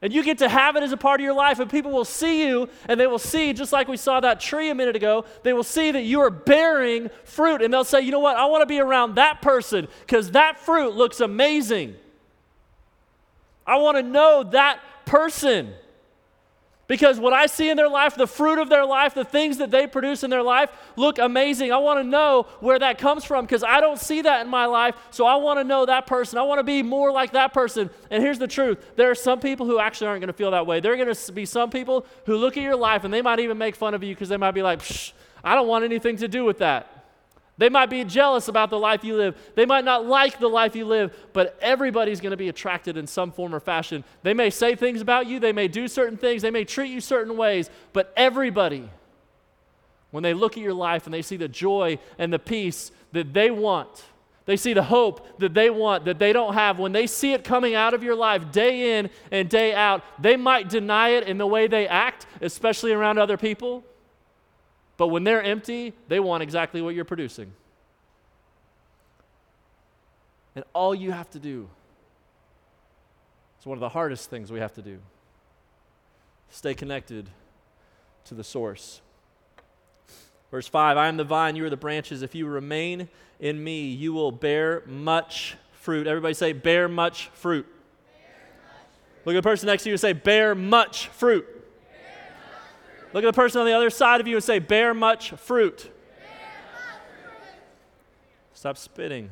And 0.03 0.13
you 0.13 0.23
get 0.23 0.39
to 0.39 0.49
have 0.49 0.77
it 0.77 0.83
as 0.83 0.93
a 0.93 0.97
part 0.97 1.21
of 1.21 1.25
your 1.25 1.35
life. 1.35 1.59
And 1.59 1.71
people 1.71 1.91
will 1.91 2.05
see 2.05 2.47
you 2.47 2.69
and 2.87 3.01
they 3.01 3.07
will 3.07 3.19
see, 3.19 3.53
just 3.53 3.73
like 3.73 3.89
we 3.89 3.97
saw 3.97 4.21
that 4.21 4.39
tree 4.39 4.71
a 4.71 4.75
minute 4.75 4.97
ago, 4.97 5.25
they 5.43 5.53
will 5.55 5.65
see 5.65 5.91
that 5.91 6.03
you 6.03 6.21
are 6.21 6.31
bearing 6.31 7.11
fruit. 7.25 7.63
And 7.63 7.73
they'll 7.73 7.85
say, 7.85 8.03
you 8.03 8.11
know 8.11 8.21
what? 8.21 8.37
I 8.37 8.45
want 8.47 8.63
to 8.63 8.67
be 8.67 8.81
around 8.81 9.15
that 9.17 9.41
person 9.43 9.89
because 10.01 10.31
that 10.33 10.61
fruit 10.61 10.95
looks 10.95 11.21
amazing. 11.21 11.97
I 13.71 13.77
want 13.77 13.97
to 13.97 14.03
know 14.03 14.43
that 14.51 14.81
person. 15.07 15.73
Because 16.89 17.21
what 17.21 17.33
I 17.33 17.47
see 17.47 17.71
in 17.71 17.77
their 17.77 17.89
life, 17.89 18.17
the 18.17 18.27
fruit 18.27 18.59
of 18.59 18.69
their 18.69 18.85
life, 18.85 19.15
the 19.15 19.25
things 19.25 19.59
that 19.59 19.71
they 19.71 19.87
produce 19.87 20.25
in 20.25 20.31
their 20.31 20.43
life 20.43 20.73
look 20.97 21.21
amazing. 21.21 21.71
I 21.71 21.77
want 21.77 22.01
to 22.01 22.03
know 22.03 22.49
where 22.59 22.81
that 22.81 22.99
comes 22.99 23.25
from 23.25 23.45
because 23.45 23.63
I 23.63 23.81
don't 23.81 24.01
see 24.01 24.23
that 24.23 24.45
in 24.45 24.49
my 24.51 24.67
life. 24.67 24.97
So 25.13 25.25
I 25.25 25.37
want 25.37 25.61
to 25.61 25.65
know 25.65 25.87
that 25.87 26.09
person. 26.09 26.37
I 26.37 26.43
want 26.43 26.59
to 26.59 26.65
be 26.65 26.83
more 26.83 27.13
like 27.13 27.31
that 27.31 27.55
person. 27.55 27.91
And 28.11 28.21
here's 28.21 28.41
the 28.41 28.49
truth 28.49 28.85
there 28.97 29.09
are 29.09 29.15
some 29.15 29.39
people 29.39 29.67
who 29.67 29.79
actually 29.79 30.09
aren't 30.09 30.21
going 30.21 30.33
to 30.33 30.37
feel 30.37 30.51
that 30.51 30.67
way. 30.67 30.81
There 30.81 30.93
are 30.93 30.97
going 30.97 31.15
to 31.15 31.33
be 31.33 31.47
some 31.47 31.71
people 31.71 32.05
who 32.27 32.37
look 32.37 32.57
at 32.57 32.65
your 32.65 32.75
life 32.75 33.05
and 33.05 33.15
they 33.15 33.23
might 33.23 33.39
even 33.39 33.57
make 33.57 33.77
fun 33.77 33.95
of 33.95 34.03
you 34.03 34.13
because 34.13 34.29
they 34.29 34.37
might 34.37 34.51
be 34.51 34.63
like, 34.63 34.83
I 35.45 35.55
don't 35.55 35.69
want 35.69 35.85
anything 35.85 36.17
to 36.17 36.27
do 36.27 36.45
with 36.45 36.59
that. 36.59 37.00
They 37.61 37.69
might 37.69 37.91
be 37.91 38.05
jealous 38.05 38.49
about 38.49 38.71
the 38.71 38.79
life 38.79 39.05
you 39.05 39.19
live. 39.19 39.37
They 39.55 39.67
might 39.67 39.85
not 39.85 40.07
like 40.07 40.41
the 40.41 40.49
life 40.49 40.75
you 40.75 40.87
live, 40.87 41.15
but 41.35 41.59
everybody's 41.61 42.19
going 42.19 42.31
to 42.31 42.37
be 42.39 42.49
attracted 42.49 42.97
in 42.97 43.07
some 43.07 43.31
form 43.31 43.55
or 43.55 43.61
fashion. 43.61 44.03
They 44.23 44.33
may 44.33 44.49
say 44.49 44.75
things 44.75 45.03
about 45.03 45.27
you, 45.27 45.39
they 45.39 45.53
may 45.53 45.69
do 45.69 45.87
certain 45.87 46.17
things, 46.17 46.41
they 46.41 46.51
may 46.51 46.65
treat 46.65 46.91
you 46.91 47.03
certain 47.03 47.37
ways, 47.37 47.69
but 47.93 48.15
everybody, 48.17 48.89
when 50.11 50.23
they 50.23 50.33
look 50.33 50.57
at 50.57 50.63
your 50.63 50.73
life 50.73 51.05
and 51.05 51.13
they 51.13 51.21
see 51.21 51.37
the 51.37 51.49
joy 51.49 51.99
and 52.19 52.33
the 52.33 52.39
peace 52.39 52.93
that 53.13 53.35
they 53.35 53.51
want, 53.51 54.05
they 54.47 54.57
see 54.57 54.73
the 54.73 54.85
hope 54.85 55.39
that 55.39 55.53
they 55.53 55.69
want 55.69 56.07
that 56.07 56.19
they 56.19 56.33
don't 56.33 56.55
have. 56.55 56.79
When 56.79 56.93
they 56.93 57.07
see 57.07 57.35
it 57.35 57.45
coming 57.45 57.75
out 57.75 57.93
of 57.93 58.03
your 58.03 58.17
life 58.17 58.51
day 58.51 58.99
in 58.99 59.11
and 59.31 59.51
day 59.51 59.75
out, 59.75 60.03
they 60.19 60.39
might 60.39 60.71
deny 60.71 61.11
it 61.11 61.25
in 61.25 61.37
the 61.37 61.47
way 61.47 61.67
they 61.67 61.87
act, 61.87 62.25
especially 62.41 62.93
around 62.93 63.19
other 63.19 63.37
people. 63.37 63.85
But 65.01 65.07
when 65.07 65.25
they're 65.25 65.43
empty, 65.43 65.95
they 66.09 66.21
want 66.21 66.43
exactly 66.43 66.83
what 66.83 66.95
you're 66.95 67.07
producing. 67.07 67.55
And 70.55 70.63
all 70.75 70.95
you 70.95 71.11
have 71.11 71.31
to 71.31 71.39
do 71.39 71.71
is 73.59 73.65
one 73.65 73.79
of 73.79 73.81
the 73.81 73.89
hardest 73.89 74.29
things 74.29 74.53
we 74.53 74.61
have 74.61 74.75
to 74.75 74.83
do 74.83 74.99
stay 76.51 76.75
connected 76.75 77.31
to 78.27 78.35
the 78.35 78.45
source. 78.45 79.01
Verse 80.51 80.69
5 80.69 80.99
I 80.99 81.09
am 81.09 81.17
the 81.17 81.25
vine, 81.25 81.57
you 81.57 81.65
are 81.65 81.71
the 81.71 81.79
branches. 81.79 82.21
If 82.21 82.35
you 82.35 82.47
remain 82.47 83.09
in 83.39 83.65
me, 83.65 83.87
you 83.87 84.13
will 84.13 84.31
bear 84.31 84.83
much 84.85 85.57
fruit. 85.73 86.07
Everybody 86.09 86.35
say, 86.35 86.53
bear 86.53 86.89
much 86.91 87.31
fruit. 87.33 87.65
Bear 87.65 88.33
much 88.67 88.83
fruit. 89.15 89.25
Look 89.25 89.35
at 89.35 89.43
the 89.43 89.49
person 89.49 89.67
next 89.67 89.85
to 89.85 89.89
you 89.89 89.95
and 89.95 90.01
say, 90.01 90.13
bear 90.13 90.55
much 90.55 91.09
fruit. 91.09 91.60
Look 93.13 93.25
at 93.25 93.27
the 93.27 93.33
person 93.33 93.61
on 93.61 93.67
the 93.67 93.73
other 93.73 93.91
side 93.91 94.21
of 94.21 94.29
you 94.29 94.37
and 94.37 94.45
say, 94.45 94.59
Bear 94.59 94.95
much 94.95 95.31
fruit. 95.33 95.91
Stop 98.55 98.77
spitting. 98.77 99.31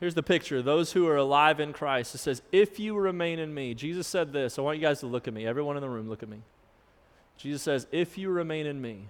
Here's 0.00 0.14
the 0.14 0.22
picture 0.22 0.62
those 0.62 0.92
who 0.92 1.06
are 1.06 1.16
alive 1.16 1.60
in 1.60 1.72
Christ. 1.72 2.14
It 2.14 2.18
says, 2.18 2.42
If 2.50 2.80
you 2.80 2.96
remain 2.96 3.38
in 3.38 3.54
me. 3.54 3.74
Jesus 3.74 4.06
said 4.06 4.32
this. 4.32 4.58
I 4.58 4.62
want 4.62 4.78
you 4.78 4.82
guys 4.82 5.00
to 5.00 5.06
look 5.06 5.28
at 5.28 5.34
me. 5.34 5.46
Everyone 5.46 5.76
in 5.76 5.82
the 5.82 5.88
room, 5.88 6.08
look 6.08 6.22
at 6.22 6.28
me. 6.28 6.38
Jesus 7.36 7.62
says, 7.62 7.86
If 7.92 8.18
you 8.18 8.30
remain 8.30 8.66
in 8.66 8.80
me, 8.80 9.06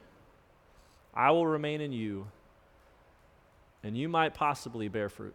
I 1.14 1.30
will 1.30 1.46
remain 1.46 1.80
in 1.80 1.92
you, 1.92 2.28
and 3.82 3.96
you 3.96 4.08
might 4.08 4.34
possibly 4.34 4.88
bear 4.88 5.08
fruit. 5.08 5.34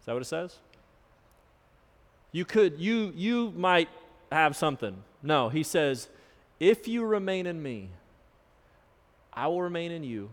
Is 0.00 0.06
that 0.06 0.12
what 0.12 0.22
it 0.22 0.26
says? 0.26 0.56
You 2.32 2.44
could, 2.44 2.78
you, 2.78 3.12
you 3.14 3.52
might 3.56 3.88
have 4.36 4.56
something. 4.56 4.96
No, 5.22 5.48
he 5.48 5.62
says, 5.62 6.08
If 6.58 6.88
you 6.88 7.04
remain 7.04 7.46
in 7.46 7.62
me, 7.62 7.90
I 9.32 9.46
will 9.48 9.62
remain 9.62 9.92
in 9.92 10.02
you, 10.02 10.30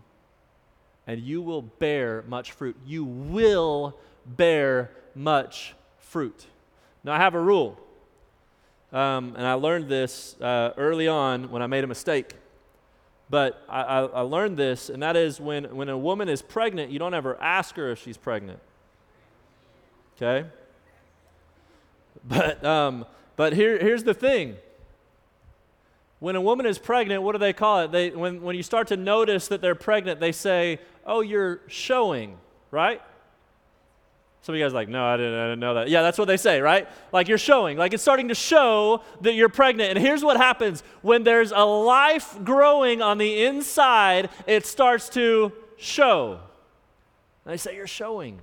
and 1.06 1.20
you 1.20 1.42
will 1.42 1.62
bear 1.62 2.24
much 2.28 2.52
fruit. 2.52 2.76
You 2.86 3.04
will 3.04 3.96
bear 4.26 4.90
much 5.14 5.74
fruit. 5.98 6.46
Now, 7.04 7.12
I 7.12 7.18
have 7.18 7.34
a 7.34 7.40
rule, 7.40 7.78
um, 8.92 9.34
and 9.36 9.46
I 9.46 9.54
learned 9.54 9.88
this 9.88 10.36
uh, 10.40 10.72
early 10.76 11.08
on 11.08 11.50
when 11.50 11.62
I 11.62 11.66
made 11.66 11.84
a 11.84 11.86
mistake. 11.86 12.34
But 13.30 13.62
I, 13.68 13.82
I, 13.82 14.00
I 14.06 14.20
learned 14.22 14.56
this, 14.56 14.88
and 14.88 15.02
that 15.02 15.16
is 15.16 15.38
when, 15.38 15.76
when 15.76 15.88
a 15.88 15.98
woman 15.98 16.28
is 16.28 16.40
pregnant, 16.40 16.90
you 16.90 16.98
don't 16.98 17.14
ever 17.14 17.40
ask 17.40 17.76
her 17.76 17.90
if 17.90 18.02
she's 18.02 18.16
pregnant. 18.16 18.58
Okay? 20.16 20.48
But 22.24 22.64
um, 22.64 23.06
but 23.38 23.52
here, 23.52 23.78
here's 23.78 24.02
the 24.02 24.14
thing. 24.14 24.56
When 26.18 26.34
a 26.34 26.40
woman 26.40 26.66
is 26.66 26.76
pregnant, 26.76 27.22
what 27.22 27.32
do 27.32 27.38
they 27.38 27.52
call 27.52 27.82
it? 27.82 27.92
They, 27.92 28.10
when, 28.10 28.42
when 28.42 28.56
you 28.56 28.64
start 28.64 28.88
to 28.88 28.96
notice 28.96 29.46
that 29.46 29.60
they're 29.60 29.76
pregnant, 29.76 30.18
they 30.18 30.32
say, 30.32 30.80
Oh, 31.06 31.20
you're 31.20 31.60
showing, 31.68 32.36
right? 32.72 33.00
Some 34.42 34.56
of 34.56 34.58
you 34.58 34.64
guys 34.64 34.74
like, 34.74 34.88
no, 34.88 35.04
I 35.04 35.16
didn't, 35.16 35.34
I 35.34 35.44
didn't 35.44 35.60
know 35.60 35.74
that. 35.74 35.88
Yeah, 35.88 36.02
that's 36.02 36.18
what 36.18 36.26
they 36.26 36.36
say, 36.36 36.60
right? 36.60 36.88
Like 37.12 37.28
you're 37.28 37.38
showing, 37.38 37.78
like 37.78 37.94
it's 37.94 38.02
starting 38.02 38.28
to 38.28 38.34
show 38.34 39.02
that 39.20 39.34
you're 39.34 39.48
pregnant. 39.48 39.90
And 39.90 39.98
here's 40.04 40.24
what 40.24 40.36
happens 40.36 40.82
when 41.02 41.22
there's 41.22 41.52
a 41.52 41.64
life 41.64 42.36
growing 42.42 43.02
on 43.02 43.18
the 43.18 43.44
inside, 43.44 44.30
it 44.48 44.66
starts 44.66 45.08
to 45.10 45.52
show. 45.76 46.40
And 47.44 47.52
they 47.52 47.56
say, 47.56 47.76
You're 47.76 47.86
showing. 47.86 48.40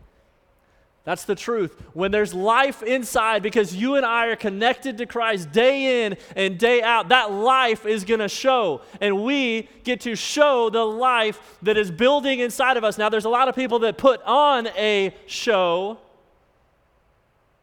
That's 1.05 1.23
the 1.23 1.35
truth. 1.35 1.79
When 1.93 2.09
there's 2.09 2.33
life 2.33 2.81
inside, 2.81 3.43
because 3.43 3.75
you 3.75 3.95
and 3.95 4.03
I 4.03 4.25
are 4.25 4.35
connected 4.35 4.97
to 4.97 5.05
Christ 5.05 5.51
day 5.51 6.03
in 6.03 6.17
and 6.35 6.57
day 6.57 6.81
out, 6.81 7.09
that 7.09 7.31
life 7.31 7.85
is 7.85 8.03
going 8.03 8.21
to 8.21 8.27
show. 8.27 8.81
And 8.99 9.23
we 9.23 9.69
get 9.83 10.01
to 10.01 10.15
show 10.15 10.71
the 10.71 10.83
life 10.83 11.39
that 11.61 11.77
is 11.77 11.91
building 11.91 12.39
inside 12.39 12.75
of 12.75 12.83
us. 12.83 12.97
Now, 12.97 13.09
there's 13.09 13.25
a 13.25 13.29
lot 13.29 13.47
of 13.47 13.55
people 13.55 13.79
that 13.79 13.99
put 13.99 14.19
on 14.23 14.65
a 14.75 15.13
show, 15.27 15.99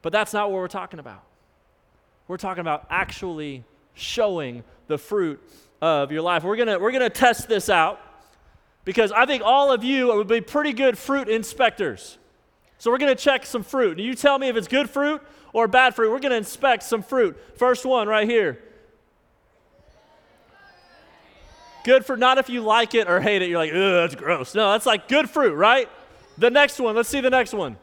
but 0.02 0.12
that's 0.12 0.32
not 0.32 0.52
what 0.52 0.60
we're 0.60 0.68
talking 0.68 1.00
about. 1.00 1.24
We're 2.28 2.36
talking 2.36 2.60
about 2.60 2.86
actually 2.90 3.64
showing 3.94 4.62
the 4.86 4.98
fruit 4.98 5.42
of 5.80 6.12
your 6.12 6.22
life. 6.22 6.44
We're 6.44 6.56
going 6.56 6.68
to 6.68 6.78
we're 6.78 6.92
going 6.92 7.02
to 7.02 7.10
test 7.10 7.48
this 7.48 7.68
out 7.68 8.00
because 8.84 9.10
I 9.10 9.26
think 9.26 9.42
all 9.44 9.72
of 9.72 9.82
you 9.82 10.14
would 10.14 10.28
be 10.28 10.40
pretty 10.40 10.72
good 10.72 10.96
fruit 10.96 11.28
inspectors. 11.28 12.18
So 12.82 12.90
we're 12.90 12.98
going 12.98 13.16
to 13.16 13.22
check 13.22 13.46
some 13.46 13.62
fruit. 13.62 14.00
You 14.00 14.12
tell 14.16 14.40
me 14.40 14.48
if 14.48 14.56
it's 14.56 14.66
good 14.66 14.90
fruit 14.90 15.22
or 15.52 15.68
bad 15.68 15.94
fruit. 15.94 16.10
We're 16.10 16.18
going 16.18 16.32
to 16.32 16.36
inspect 16.36 16.82
some 16.82 17.00
fruit. 17.00 17.38
First 17.56 17.86
one 17.86 18.08
right 18.08 18.28
here. 18.28 18.60
Good 21.84 22.04
for 22.04 22.16
not 22.16 22.38
if 22.38 22.48
you 22.48 22.60
like 22.60 22.96
it 22.96 23.08
or 23.08 23.20
hate 23.20 23.40
it. 23.40 23.48
You're 23.48 23.58
like, 23.58 23.70
ugh, 23.70 23.76
that's 23.76 24.16
gross. 24.16 24.56
No, 24.56 24.72
that's 24.72 24.84
like 24.84 25.06
good 25.06 25.30
fruit, 25.30 25.54
right? 25.54 25.88
The 26.38 26.50
next 26.50 26.80
one. 26.80 26.96
Let's 26.96 27.08
see 27.08 27.20
the 27.20 27.30
next 27.30 27.54
one. 27.54 27.76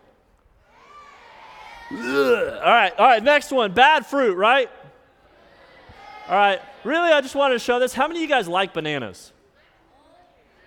Ugh. 1.94 1.98
All 1.98 2.70
right, 2.70 2.92
all 3.00 3.08
right, 3.08 3.24
next 3.24 3.54
one. 3.54 3.72
Bad 3.72 4.06
fruit, 4.06 4.36
right? 4.36 4.70
All 6.28 6.36
right, 6.36 6.62
really, 6.84 7.10
I 7.10 7.22
just 7.22 7.36
wanted 7.36 7.54
to 7.54 7.60
show 7.60 7.80
this. 7.80 7.94
How 7.94 8.10
many 8.10 8.20
of 8.20 8.24
you 8.24 8.28
guys 8.28 8.50
like 8.50 8.74
bananas? 8.74 9.32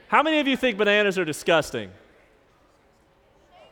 How 0.08 0.22
many 0.22 0.38
of 0.38 0.48
you 0.48 0.56
think 0.56 0.78
bananas 0.78 1.18
are 1.18 1.26
disgusting? 1.26 1.90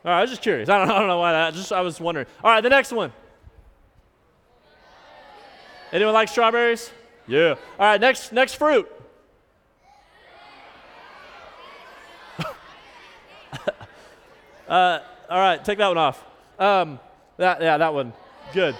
All 0.04 0.10
right, 0.10 0.18
I 0.18 0.20
was 0.22 0.30
just 0.30 0.42
curious. 0.42 0.68
I 0.68 0.78
don't, 0.78 0.90
I 0.96 0.98
don't 0.98 1.08
know 1.08 1.18
why 1.18 1.32
that. 1.32 1.54
Just 1.54 1.72
I 1.72 1.80
was 1.80 2.00
wondering. 2.00 2.26
All 2.42 2.50
right, 2.50 2.60
the 2.60 2.70
next 2.70 2.92
one. 2.92 3.12
Anyone 5.92 6.14
like 6.14 6.28
strawberries? 6.28 6.90
Yeah. 7.26 7.56
All 7.78 7.86
right, 7.86 8.00
next 8.00 8.32
next 8.32 8.54
fruit. 8.54 8.88
uh, 14.68 15.00
all 15.28 15.38
right, 15.38 15.64
take 15.64 15.78
that 15.78 15.88
one 15.88 15.98
off. 15.98 16.24
Um, 16.58 17.00
that 17.36 17.60
yeah, 17.60 17.76
that 17.76 17.92
one. 17.92 18.12
Good. 18.52 18.76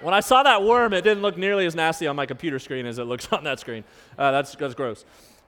When 0.00 0.12
I 0.14 0.20
saw 0.20 0.42
that 0.42 0.62
worm, 0.62 0.92
it 0.92 1.02
didn't 1.02 1.22
look 1.22 1.36
nearly 1.38 1.66
as 1.66 1.74
nasty 1.74 2.06
on 2.06 2.16
my 2.16 2.26
computer 2.26 2.58
screen 2.58 2.86
as 2.86 2.98
it 2.98 3.04
looks 3.04 3.26
on 3.32 3.44
that 3.44 3.60
screen. 3.60 3.84
Uh, 4.18 4.30
that's, 4.30 4.54
that's 4.54 4.74
gross. 4.74 5.04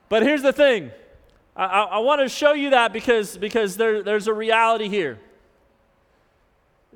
But 0.09 0.23
here's 0.23 0.41
the 0.41 0.53
thing 0.53 0.91
I, 1.55 1.65
I, 1.65 1.99
want 1.99 2.21
to 2.21 2.29
show 2.29 2.53
you 2.53 2.69
that 2.69 2.93
because, 2.93 3.37
because 3.37 3.75
there, 3.75 4.01
there's 4.01 4.27
a 4.27 4.33
reality 4.33 4.87
here. 4.87 5.19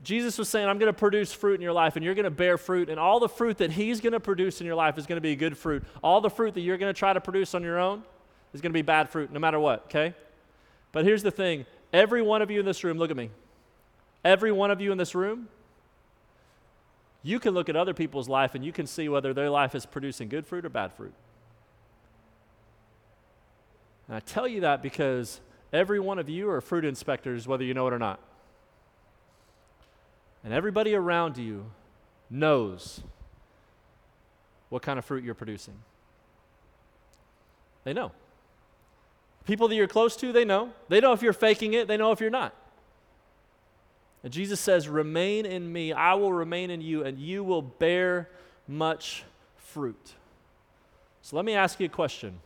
Jesus 0.03 0.37
was 0.37 0.49
saying, 0.49 0.67
I'm 0.67 0.79
going 0.79 0.91
to 0.91 0.97
produce 0.97 1.33
fruit 1.33 1.55
in 1.55 1.61
your 1.61 1.73
life, 1.73 1.95
and 1.95 2.03
you're 2.03 2.15
going 2.15 2.25
to 2.25 2.31
bear 2.31 2.57
fruit, 2.57 2.89
and 2.89 2.99
all 2.99 3.19
the 3.19 3.29
fruit 3.29 3.57
that 3.57 3.71
He's 3.71 4.01
going 4.01 4.13
to 4.13 4.19
produce 4.19 4.59
in 4.59 4.67
your 4.67 4.75
life 4.75 4.97
is 4.97 5.05
going 5.05 5.17
to 5.17 5.21
be 5.21 5.35
good 5.35 5.57
fruit. 5.57 5.83
All 6.03 6.21
the 6.21 6.29
fruit 6.29 6.53
that 6.53 6.61
you're 6.61 6.77
going 6.77 6.93
to 6.93 6.97
try 6.97 7.13
to 7.13 7.21
produce 7.21 7.53
on 7.53 7.63
your 7.63 7.79
own 7.79 8.03
is 8.53 8.61
going 8.61 8.71
to 8.71 8.77
be 8.77 8.81
bad 8.81 9.09
fruit, 9.09 9.31
no 9.31 9.39
matter 9.39 9.59
what, 9.59 9.85
okay? 9.85 10.13
But 10.91 11.05
here's 11.05 11.23
the 11.23 11.31
thing 11.31 11.65
every 11.91 12.21
one 12.21 12.41
of 12.41 12.51
you 12.51 12.59
in 12.59 12.65
this 12.65 12.83
room, 12.83 12.97
look 12.97 13.11
at 13.11 13.17
me. 13.17 13.29
Every 14.23 14.51
one 14.51 14.71
of 14.71 14.79
you 14.79 14.91
in 14.91 14.97
this 14.97 15.15
room, 15.15 15.49
you 17.23 17.39
can 17.39 17.53
look 17.53 17.69
at 17.69 17.75
other 17.75 17.93
people's 17.93 18.29
life 18.29 18.55
and 18.55 18.63
you 18.63 18.71
can 18.71 18.87
see 18.87 19.09
whether 19.09 19.33
their 19.33 19.49
life 19.49 19.75
is 19.75 19.85
producing 19.85 20.29
good 20.29 20.45
fruit 20.45 20.65
or 20.65 20.69
bad 20.69 20.93
fruit. 20.93 21.13
And 24.07 24.17
I 24.17 24.19
tell 24.19 24.47
you 24.47 24.61
that 24.61 24.81
because 24.81 25.39
every 25.71 25.99
one 25.99 26.19
of 26.19 26.29
you 26.29 26.49
are 26.49 26.61
fruit 26.61 26.85
inspectors, 26.85 27.47
whether 27.47 27.63
you 27.63 27.73
know 27.73 27.87
it 27.87 27.93
or 27.93 27.99
not. 27.99 28.19
And 30.43 30.53
everybody 30.53 30.93
around 30.93 31.37
you 31.37 31.65
knows 32.29 33.01
what 34.69 34.81
kind 34.81 34.99
of 34.99 35.05
fruit 35.05 35.23
you're 35.23 35.35
producing. 35.35 35.75
They 37.83 37.93
know. 37.93 38.11
People 39.45 39.67
that 39.67 39.75
you're 39.75 39.87
close 39.87 40.15
to, 40.17 40.31
they 40.31 40.45
know. 40.45 40.71
They 40.89 40.99
know 40.99 41.13
if 41.13 41.21
you're 41.21 41.33
faking 41.33 41.73
it, 41.73 41.87
they 41.87 41.97
know 41.97 42.11
if 42.11 42.19
you're 42.19 42.29
not. 42.29 42.55
And 44.23 44.31
Jesus 44.31 44.59
says, 44.59 44.87
Remain 44.87 45.45
in 45.45 45.71
me, 45.71 45.91
I 45.91 46.13
will 46.13 46.31
remain 46.31 46.69
in 46.69 46.81
you, 46.81 47.03
and 47.03 47.19
you 47.19 47.43
will 47.43 47.61
bear 47.61 48.29
much 48.67 49.23
fruit. 49.57 50.13
So 51.21 51.35
let 51.35 51.45
me 51.45 51.53
ask 51.53 51.79
you 51.79 51.85
a 51.85 51.89
question. 51.89 52.39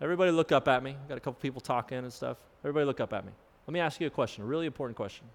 Everybody 0.00 0.30
look 0.30 0.52
up 0.52 0.68
at 0.68 0.82
me. 0.82 0.90
I've 0.90 1.08
got 1.08 1.18
a 1.18 1.20
couple 1.20 1.40
people 1.40 1.60
talking 1.60 1.98
and 1.98 2.12
stuff. 2.12 2.36
Everybody 2.62 2.86
look 2.86 3.00
up 3.00 3.12
at 3.12 3.24
me. 3.24 3.32
Let 3.66 3.72
me 3.72 3.80
ask 3.80 4.00
you 4.00 4.06
a 4.06 4.10
question, 4.10 4.44
a 4.44 4.46
really 4.46 4.66
important 4.66 4.96
question. 4.96 5.26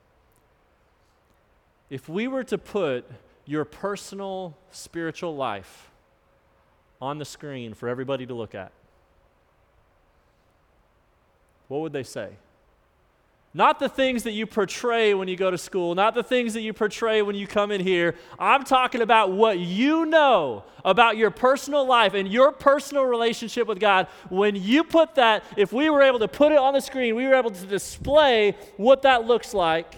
If 1.89 2.07
we 2.09 2.27
were 2.27 2.43
to 2.45 2.57
put 2.57 3.05
your 3.45 3.65
personal 3.65 4.57
spiritual 4.71 5.35
life 5.35 5.91
on 7.01 7.17
the 7.17 7.25
screen 7.25 7.73
for 7.73 7.89
everybody 7.89 8.25
to 8.25 8.33
look 8.33 8.55
at, 8.55 8.71
what 11.67 11.81
would 11.81 11.93
they 11.93 12.03
say? 12.03 12.29
Not 13.55 13.79
the 13.79 13.87
things 13.87 14.23
that 14.23 14.31
you 14.31 14.47
portray 14.47 15.13
when 15.13 15.27
you 15.27 15.35
go 15.35 15.51
to 15.51 15.59
school, 15.59 15.93
not 15.93 16.15
the 16.15 16.23
things 16.23 16.55
that 16.55 16.61
you 16.61 16.73
portray 16.73 17.21
when 17.21 17.35
you 17.35 17.45
come 17.45 17.69
in 17.69 17.81
here. 17.81 18.15
I'm 18.39 18.63
talking 18.63 19.01
about 19.01 19.31
what 19.31 19.59
you 19.59 20.07
know 20.07 20.63
about 20.83 21.17
your 21.17 21.29
personal 21.29 21.85
life 21.85 22.15
and 22.15 22.27
your 22.27 22.51
personal 22.51 23.05
relationship 23.05 23.67
with 23.67 23.79
God. 23.79 24.07
When 24.29 24.55
you 24.55 24.83
put 24.83 25.15
that, 25.15 25.43
if 25.55 25.71
we 25.71 25.91
were 25.91 26.01
able 26.01 26.17
to 26.19 26.27
put 26.27 26.51
it 26.51 26.57
on 26.57 26.73
the 26.73 26.81
screen, 26.81 27.15
we 27.15 27.27
were 27.27 27.35
able 27.35 27.51
to 27.51 27.65
display 27.67 28.57
what 28.77 29.03
that 29.03 29.25
looks 29.25 29.53
like. 29.53 29.97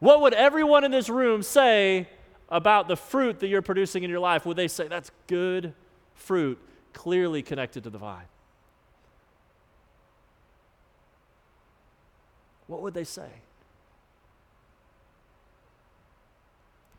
What 0.00 0.20
would 0.20 0.34
everyone 0.34 0.82
in 0.82 0.90
this 0.90 1.08
room 1.08 1.44
say 1.44 2.08
about 2.48 2.88
the 2.88 2.96
fruit 2.96 3.38
that 3.40 3.46
you're 3.46 3.62
producing 3.62 4.02
in 4.02 4.10
your 4.10 4.20
life? 4.20 4.44
Would 4.44 4.56
they 4.56 4.68
say, 4.68 4.88
that's 4.88 5.12
good 5.28 5.72
fruit, 6.14 6.58
clearly 6.92 7.42
connected 7.42 7.84
to 7.84 7.90
the 7.90 7.98
vine? 7.98 8.26
What 12.68 12.82
would 12.82 12.94
they 12.94 13.04
say? 13.04 13.28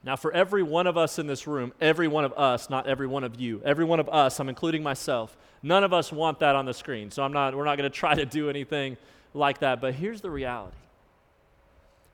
Now, 0.04 0.16
for 0.16 0.34
every 0.34 0.64
one 0.64 0.88
of 0.88 0.98
us 0.98 1.20
in 1.20 1.28
this 1.28 1.46
room, 1.46 1.74
every 1.80 2.08
one 2.08 2.26
of 2.26 2.34
us, 2.34 2.70
not 2.70 2.88
every 2.88 3.08
one 3.08 3.24
of 3.24 3.40
you, 3.40 3.62
every 3.66 3.86
one 3.86 4.00
of 4.00 4.10
us, 4.10 4.40
I'm 4.40 4.50
including 4.50 4.82
myself, 4.82 5.36
none 5.62 5.84
of 5.84 5.94
us 5.94 6.12
want 6.12 6.40
that 6.40 6.56
on 6.56 6.66
the 6.66 6.74
screen. 6.74 7.12
So 7.12 7.24
I'm 7.24 7.34
not, 7.34 7.56
we're 7.56 7.66
not 7.66 7.78
going 7.78 7.90
to 7.92 7.96
try 7.96 8.16
to 8.16 8.26
do 8.26 8.50
anything 8.50 8.98
like 9.34 9.60
that. 9.60 9.82
But 9.82 9.96
here's 9.96 10.22
the 10.22 10.30
reality 10.30 10.76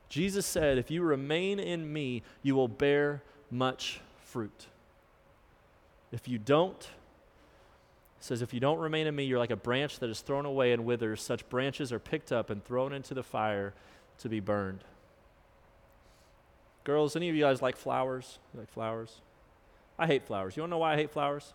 Jesus 0.09 0.45
said, 0.45 0.77
If 0.77 0.91
you 0.91 1.03
remain 1.03 1.59
in 1.59 1.91
me, 1.91 2.23
you 2.41 2.55
will 2.55 2.67
bear 2.67 3.21
much 3.51 4.01
fruit. 4.23 4.67
If 6.11 6.27
you 6.27 6.37
don't, 6.37 6.87
says, 8.25 8.41
If 8.41 8.53
you 8.53 8.59
don't 8.59 8.79
remain 8.79 9.07
in 9.07 9.15
me, 9.15 9.23
you're 9.23 9.39
like 9.39 9.51
a 9.51 9.55
branch 9.55 9.99
that 9.99 10.09
is 10.09 10.21
thrown 10.21 10.45
away 10.45 10.73
and 10.73 10.83
withers. 10.83 11.21
Such 11.21 11.47
branches 11.47 11.93
are 11.93 11.99
picked 11.99 12.31
up 12.31 12.49
and 12.49 12.63
thrown 12.63 12.91
into 12.91 13.13
the 13.13 13.23
fire 13.23 13.73
to 14.19 14.29
be 14.29 14.39
burned. 14.39 14.83
Girls, 16.83 17.15
any 17.15 17.29
of 17.29 17.35
you 17.35 17.43
guys 17.43 17.61
like 17.61 17.77
flowers? 17.77 18.39
You 18.53 18.59
like 18.59 18.71
flowers? 18.71 19.21
I 19.97 20.07
hate 20.07 20.23
flowers. 20.23 20.57
You 20.57 20.63
want 20.63 20.71
to 20.71 20.71
know 20.71 20.79
why 20.79 20.93
I 20.93 20.95
hate 20.97 21.11
flowers? 21.11 21.53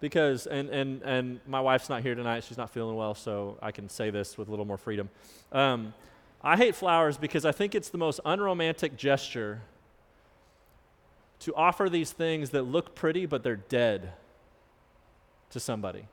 Because, 0.00 0.46
and, 0.46 0.68
and, 0.70 1.02
and 1.02 1.40
my 1.46 1.60
wife's 1.60 1.88
not 1.88 2.02
here 2.02 2.14
tonight. 2.14 2.42
She's 2.44 2.58
not 2.58 2.70
feeling 2.70 2.96
well, 2.96 3.14
so 3.14 3.58
I 3.62 3.70
can 3.70 3.88
say 3.88 4.10
this 4.10 4.36
with 4.36 4.48
a 4.48 4.50
little 4.50 4.64
more 4.64 4.78
freedom. 4.78 5.08
Um, 5.52 5.94
I 6.42 6.56
hate 6.56 6.74
flowers 6.74 7.16
because 7.16 7.44
I 7.44 7.52
think 7.52 7.74
it's 7.74 7.90
the 7.90 7.98
most 7.98 8.18
unromantic 8.24 8.96
gesture 8.96 9.62
to 11.42 11.54
offer 11.54 11.88
these 11.88 12.12
things 12.12 12.50
that 12.50 12.62
look 12.62 12.94
pretty, 12.94 13.26
but 13.26 13.42
they're 13.42 13.56
dead 13.56 14.12
to 15.50 15.60
somebody. 15.60 16.06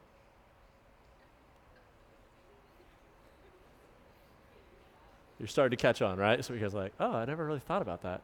You're 5.40 5.48
starting 5.48 5.78
to 5.78 5.82
catch 5.82 6.02
on, 6.02 6.18
right? 6.18 6.44
So 6.44 6.54
you 6.54 6.60
guys 6.60 6.74
like, 6.74 6.94
oh, 7.00 7.14
I 7.14 7.26
never 7.26 7.46
really 7.46 7.60
thought 7.60 7.82
about 7.82 8.04
that. 8.04 8.22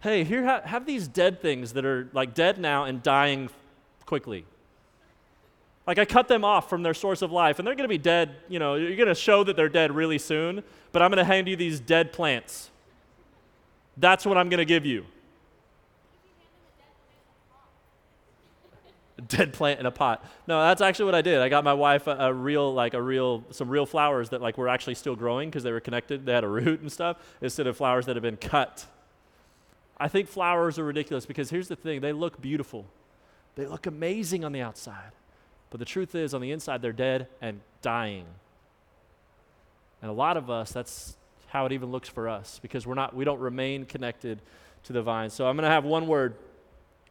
Hey, 0.00 0.24
here 0.24 0.44
ha- 0.44 0.62
have 0.64 0.86
these 0.86 1.08
dead 1.08 1.40
things 1.42 1.72
that 1.72 1.84
are 1.84 2.08
like 2.12 2.34
dead 2.34 2.58
now 2.58 2.84
and 2.84 3.02
dying 3.02 3.48
quickly. 4.06 4.44
Like 5.86 5.98
I 5.98 6.04
cut 6.04 6.28
them 6.28 6.44
off 6.44 6.68
from 6.70 6.82
their 6.82 6.94
source 6.94 7.22
of 7.22 7.32
life, 7.32 7.58
and 7.58 7.66
they're 7.66 7.74
going 7.74 7.88
to 7.88 7.88
be 7.88 7.98
dead. 7.98 8.36
You 8.48 8.60
know, 8.60 8.76
you're 8.76 8.96
going 8.96 9.08
to 9.08 9.14
show 9.14 9.42
that 9.44 9.56
they're 9.56 9.68
dead 9.68 9.90
really 9.92 10.18
soon. 10.18 10.62
But 10.92 11.02
I'm 11.02 11.10
going 11.10 11.18
to 11.18 11.24
hand 11.24 11.48
you 11.48 11.56
these 11.56 11.80
dead 11.80 12.12
plants. 12.12 12.70
That's 13.96 14.24
what 14.24 14.36
I'm 14.36 14.48
going 14.48 14.58
to 14.58 14.64
give 14.64 14.86
you. 14.86 15.06
Dead 19.28 19.52
plant 19.52 19.80
in 19.80 19.86
a 19.86 19.90
pot. 19.90 20.24
No, 20.46 20.60
that's 20.60 20.80
actually 20.80 21.06
what 21.06 21.14
I 21.14 21.22
did. 21.22 21.38
I 21.38 21.48
got 21.48 21.64
my 21.64 21.74
wife 21.74 22.06
a, 22.06 22.16
a 22.18 22.32
real, 22.32 22.72
like 22.72 22.94
a 22.94 23.02
real, 23.02 23.44
some 23.50 23.68
real 23.68 23.86
flowers 23.86 24.30
that 24.30 24.40
like 24.40 24.58
were 24.58 24.68
actually 24.68 24.94
still 24.94 25.16
growing 25.16 25.48
because 25.48 25.62
they 25.62 25.72
were 25.72 25.80
connected. 25.80 26.26
They 26.26 26.32
had 26.32 26.44
a 26.44 26.48
root 26.48 26.80
and 26.80 26.90
stuff 26.90 27.16
instead 27.40 27.66
of 27.66 27.76
flowers 27.76 28.06
that 28.06 28.16
had 28.16 28.22
been 28.22 28.36
cut. 28.36 28.86
I 29.98 30.08
think 30.08 30.28
flowers 30.28 30.78
are 30.78 30.84
ridiculous 30.84 31.26
because 31.26 31.50
here's 31.50 31.68
the 31.68 31.76
thing: 31.76 32.00
they 32.00 32.12
look 32.12 32.40
beautiful, 32.40 32.86
they 33.54 33.66
look 33.66 33.86
amazing 33.86 34.44
on 34.44 34.52
the 34.52 34.60
outside, 34.60 35.12
but 35.70 35.78
the 35.78 35.86
truth 35.86 36.14
is, 36.14 36.34
on 36.34 36.40
the 36.40 36.50
inside, 36.50 36.82
they're 36.82 36.92
dead 36.92 37.28
and 37.40 37.60
dying. 37.82 38.26
And 40.00 40.10
a 40.10 40.14
lot 40.14 40.36
of 40.36 40.50
us, 40.50 40.72
that's 40.72 41.16
how 41.46 41.66
it 41.66 41.72
even 41.72 41.92
looks 41.92 42.08
for 42.08 42.28
us 42.28 42.58
because 42.60 42.86
we're 42.86 42.94
not, 42.94 43.14
we 43.14 43.24
don't 43.24 43.38
remain 43.38 43.84
connected 43.84 44.40
to 44.84 44.92
the 44.92 45.02
vine. 45.02 45.30
So 45.30 45.46
I'm 45.46 45.56
going 45.56 45.64
to 45.64 45.70
have 45.70 45.84
one 45.84 46.06
word 46.06 46.34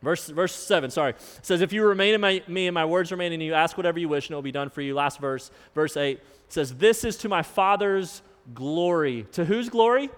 Verse, 0.02 0.28
verse 0.30 0.56
7, 0.56 0.90
sorry, 0.90 1.14
says, 1.44 1.62
If 1.62 1.72
you 1.72 1.86
remain 1.86 2.16
in 2.16 2.22
my, 2.22 2.42
me 2.48 2.68
and 2.68 2.74
my 2.74 2.86
words 2.86 3.12
remain 3.12 3.34
in 3.34 3.42
you, 3.42 3.54
ask 3.54 3.78
whatever 3.78 4.00
you 4.00 4.10
wish 4.10 4.28
and 4.28 4.34
it 4.34 4.36
will 4.36 4.42
be 4.42 4.52
done 4.52 4.70
for 4.70 4.82
you. 4.82 4.96
Last 4.96 5.20
verse, 5.20 5.52
verse 5.76 5.96
8 5.96 6.20
says, 6.50 6.76
This 6.76 7.04
is 7.04 7.18
to 7.18 7.30
my 7.30 7.44
Father's 7.44 8.24
glory. 8.54 9.28
To 9.34 9.46
whose 9.46 9.70
glory? 9.70 10.10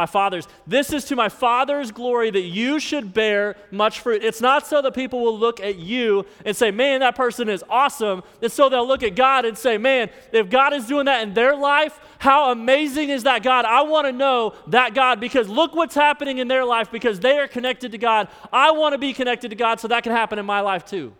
My 0.00 0.06
father's. 0.06 0.48
This 0.66 0.94
is 0.94 1.04
to 1.06 1.16
my 1.16 1.28
father's 1.28 1.92
glory 1.92 2.30
that 2.30 2.40
you 2.40 2.80
should 2.80 3.12
bear 3.12 3.54
much 3.70 4.00
fruit. 4.00 4.24
It's 4.24 4.40
not 4.40 4.66
so 4.66 4.80
that 4.80 4.94
people 4.94 5.20
will 5.20 5.38
look 5.38 5.60
at 5.60 5.76
you 5.76 6.24
and 6.46 6.56
say, 6.56 6.70
man, 6.70 7.00
that 7.00 7.14
person 7.14 7.50
is 7.50 7.62
awesome. 7.68 8.22
It's 8.40 8.54
so 8.54 8.70
they'll 8.70 8.88
look 8.88 9.02
at 9.02 9.14
God 9.14 9.44
and 9.44 9.58
say, 9.58 9.76
man, 9.76 10.08
if 10.32 10.48
God 10.48 10.72
is 10.72 10.86
doing 10.86 11.04
that 11.04 11.22
in 11.22 11.34
their 11.34 11.54
life, 11.54 12.00
how 12.18 12.50
amazing 12.50 13.10
is 13.10 13.24
that 13.24 13.42
God? 13.42 13.66
I 13.66 13.82
want 13.82 14.06
to 14.06 14.12
know 14.12 14.54
that 14.68 14.94
God 14.94 15.20
because 15.20 15.50
look 15.50 15.74
what's 15.74 15.94
happening 15.94 16.38
in 16.38 16.48
their 16.48 16.64
life 16.64 16.90
because 16.90 17.20
they 17.20 17.36
are 17.38 17.46
connected 17.46 17.92
to 17.92 17.98
God. 17.98 18.28
I 18.50 18.70
want 18.70 18.94
to 18.94 18.98
be 18.98 19.12
connected 19.12 19.50
to 19.50 19.56
God 19.56 19.80
so 19.80 19.88
that 19.88 20.02
can 20.02 20.12
happen 20.12 20.38
in 20.38 20.46
my 20.46 20.60
life 20.60 20.86
too. 20.86 21.12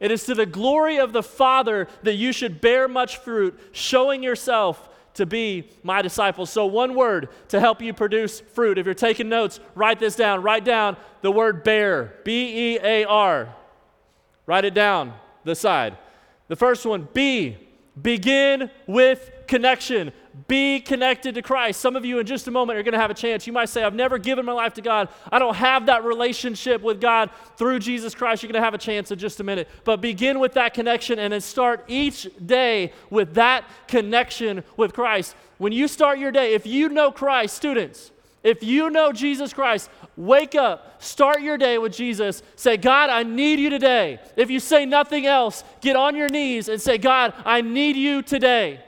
It 0.00 0.10
is 0.10 0.24
to 0.24 0.34
the 0.34 0.46
glory 0.46 0.96
of 0.96 1.12
the 1.12 1.22
Father 1.22 1.88
that 2.04 2.14
you 2.14 2.32
should 2.32 2.62
bear 2.62 2.88
much 2.88 3.18
fruit, 3.18 3.60
showing 3.72 4.22
yourself 4.22 4.88
to 5.14 5.26
be 5.26 5.68
my 5.82 6.02
disciples. 6.02 6.50
So, 6.50 6.66
one 6.66 6.94
word 6.94 7.28
to 7.48 7.60
help 7.60 7.82
you 7.82 7.92
produce 7.92 8.40
fruit. 8.40 8.78
If 8.78 8.86
you're 8.86 8.94
taking 8.94 9.28
notes, 9.28 9.60
write 9.74 9.98
this 9.98 10.16
down. 10.16 10.42
Write 10.42 10.64
down 10.64 10.96
the 11.20 11.30
word 11.30 11.64
bear, 11.64 12.14
B 12.24 12.74
E 12.74 12.78
A 12.82 13.04
R. 13.04 13.54
Write 14.46 14.64
it 14.64 14.74
down, 14.74 15.14
the 15.44 15.54
side. 15.54 15.96
The 16.48 16.56
first 16.56 16.84
one, 16.84 17.08
B, 17.12 17.56
begin 18.00 18.70
with 18.86 19.30
connection. 19.46 20.12
Be 20.48 20.80
connected 20.80 21.34
to 21.34 21.42
Christ. 21.42 21.80
Some 21.80 21.96
of 21.96 22.04
you, 22.04 22.18
in 22.18 22.26
just 22.26 22.48
a 22.48 22.50
moment, 22.50 22.78
are 22.78 22.82
going 22.82 22.92
to 22.92 22.98
have 22.98 23.10
a 23.10 23.14
chance. 23.14 23.46
You 23.46 23.52
might 23.52 23.68
say, 23.68 23.82
I've 23.82 23.94
never 23.94 24.18
given 24.18 24.44
my 24.44 24.52
life 24.52 24.74
to 24.74 24.82
God. 24.82 25.08
I 25.30 25.38
don't 25.38 25.56
have 25.56 25.86
that 25.86 26.04
relationship 26.04 26.82
with 26.82 27.00
God 27.00 27.30
through 27.56 27.80
Jesus 27.80 28.14
Christ. 28.14 28.42
You're 28.42 28.52
going 28.52 28.60
to 28.60 28.64
have 28.64 28.74
a 28.74 28.78
chance 28.78 29.10
in 29.10 29.18
just 29.18 29.40
a 29.40 29.44
minute. 29.44 29.68
But 29.84 30.00
begin 30.00 30.40
with 30.40 30.54
that 30.54 30.74
connection 30.74 31.18
and 31.18 31.32
then 31.32 31.40
start 31.40 31.84
each 31.86 32.28
day 32.44 32.92
with 33.10 33.34
that 33.34 33.64
connection 33.88 34.64
with 34.76 34.94
Christ. 34.94 35.36
When 35.58 35.72
you 35.72 35.86
start 35.86 36.18
your 36.18 36.32
day, 36.32 36.54
if 36.54 36.66
you 36.66 36.88
know 36.88 37.12
Christ, 37.12 37.54
students, 37.54 38.10
if 38.42 38.62
you 38.62 38.90
know 38.90 39.12
Jesus 39.12 39.52
Christ, 39.52 39.88
wake 40.16 40.54
up, 40.54 41.00
start 41.02 41.42
your 41.42 41.56
day 41.56 41.78
with 41.78 41.92
Jesus. 41.92 42.42
Say, 42.56 42.76
God, 42.76 43.08
I 43.10 43.22
need 43.22 43.60
you 43.60 43.70
today. 43.70 44.18
If 44.36 44.50
you 44.50 44.58
say 44.58 44.84
nothing 44.84 45.26
else, 45.26 45.62
get 45.80 45.94
on 45.94 46.16
your 46.16 46.28
knees 46.28 46.68
and 46.68 46.80
say, 46.80 46.98
God, 46.98 47.34
I 47.44 47.60
need 47.60 47.96
you 47.96 48.22
today. 48.22 48.80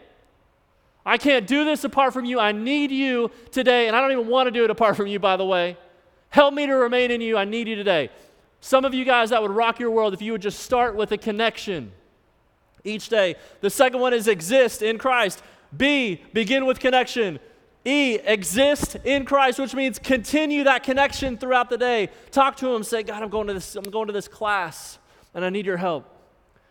I 1.07 1.19
can't 1.19 1.47
do 1.47 1.65
this 1.65 1.85
apart 1.85 2.13
from 2.13 2.25
you. 2.25 2.41
I 2.41 2.53
need 2.53 2.91
you 2.91 3.31
today. 3.51 3.89
And 3.89 3.97
I 3.97 4.01
don't 4.01 4.13
even 4.13 4.29
want 4.29 4.47
to 4.47 4.51
do 4.51 4.65
it 4.65 4.71
apart 4.71 4.97
from 4.97 5.07
you, 5.07 5.19
by 5.19 5.37
the 5.37 5.45
way. 5.45 5.77
Help 6.31 6.55
me 6.55 6.67
to 6.67 6.75
remain 6.75 7.11
in 7.11 7.21
you. 7.21 7.37
I 7.37 7.45
need 7.45 7.69
you 7.69 7.77
today. 7.77 8.11
Some 8.61 8.85
of 8.85 8.95
you 8.95 9.05
guys, 9.05 9.31
that 9.31 9.43
would 9.43 9.51
rock 9.51 9.79
your 9.79 9.91
world 9.91 10.15
if 10.15 10.23
you 10.23 10.33
would 10.33 10.43
just 10.43 10.61
start 10.61 10.97
with 10.97 11.13
a 11.13 11.19
connection 11.19 11.93
each 12.83 13.09
day. 13.09 13.37
The 13.61 13.71
second 13.71 14.01
one 14.01 14.15
is 14.15 14.27
exist 14.27 14.83
in 14.83 14.99
Christ. 14.99 15.43
B, 15.77 16.23
begin 16.33 16.65
with 16.65 16.81
connection. 16.81 17.39
E, 17.85 18.15
exist 18.25 18.97
in 19.05 19.27
Christ, 19.27 19.59
which 19.59 19.75
means 19.75 19.99
continue 19.99 20.65
that 20.65 20.83
connection 20.83 21.37
throughout 21.37 21.69
the 21.69 21.77
day. 21.77 22.09
Talk 22.31 22.57
to 22.57 22.75
him, 22.75 22.83
say, 22.83 23.03
God, 23.03 23.23
I'm 23.23 23.29
going 23.29 23.47
to 23.49 23.55
this, 23.55 23.77
I'm 23.77 23.85
going 23.85 24.07
to 24.07 24.13
this 24.13 24.29
class 24.29 24.99
and 25.35 25.45
I 25.45 25.51
need 25.51 25.67
your 25.67 25.77
help. 25.77 26.14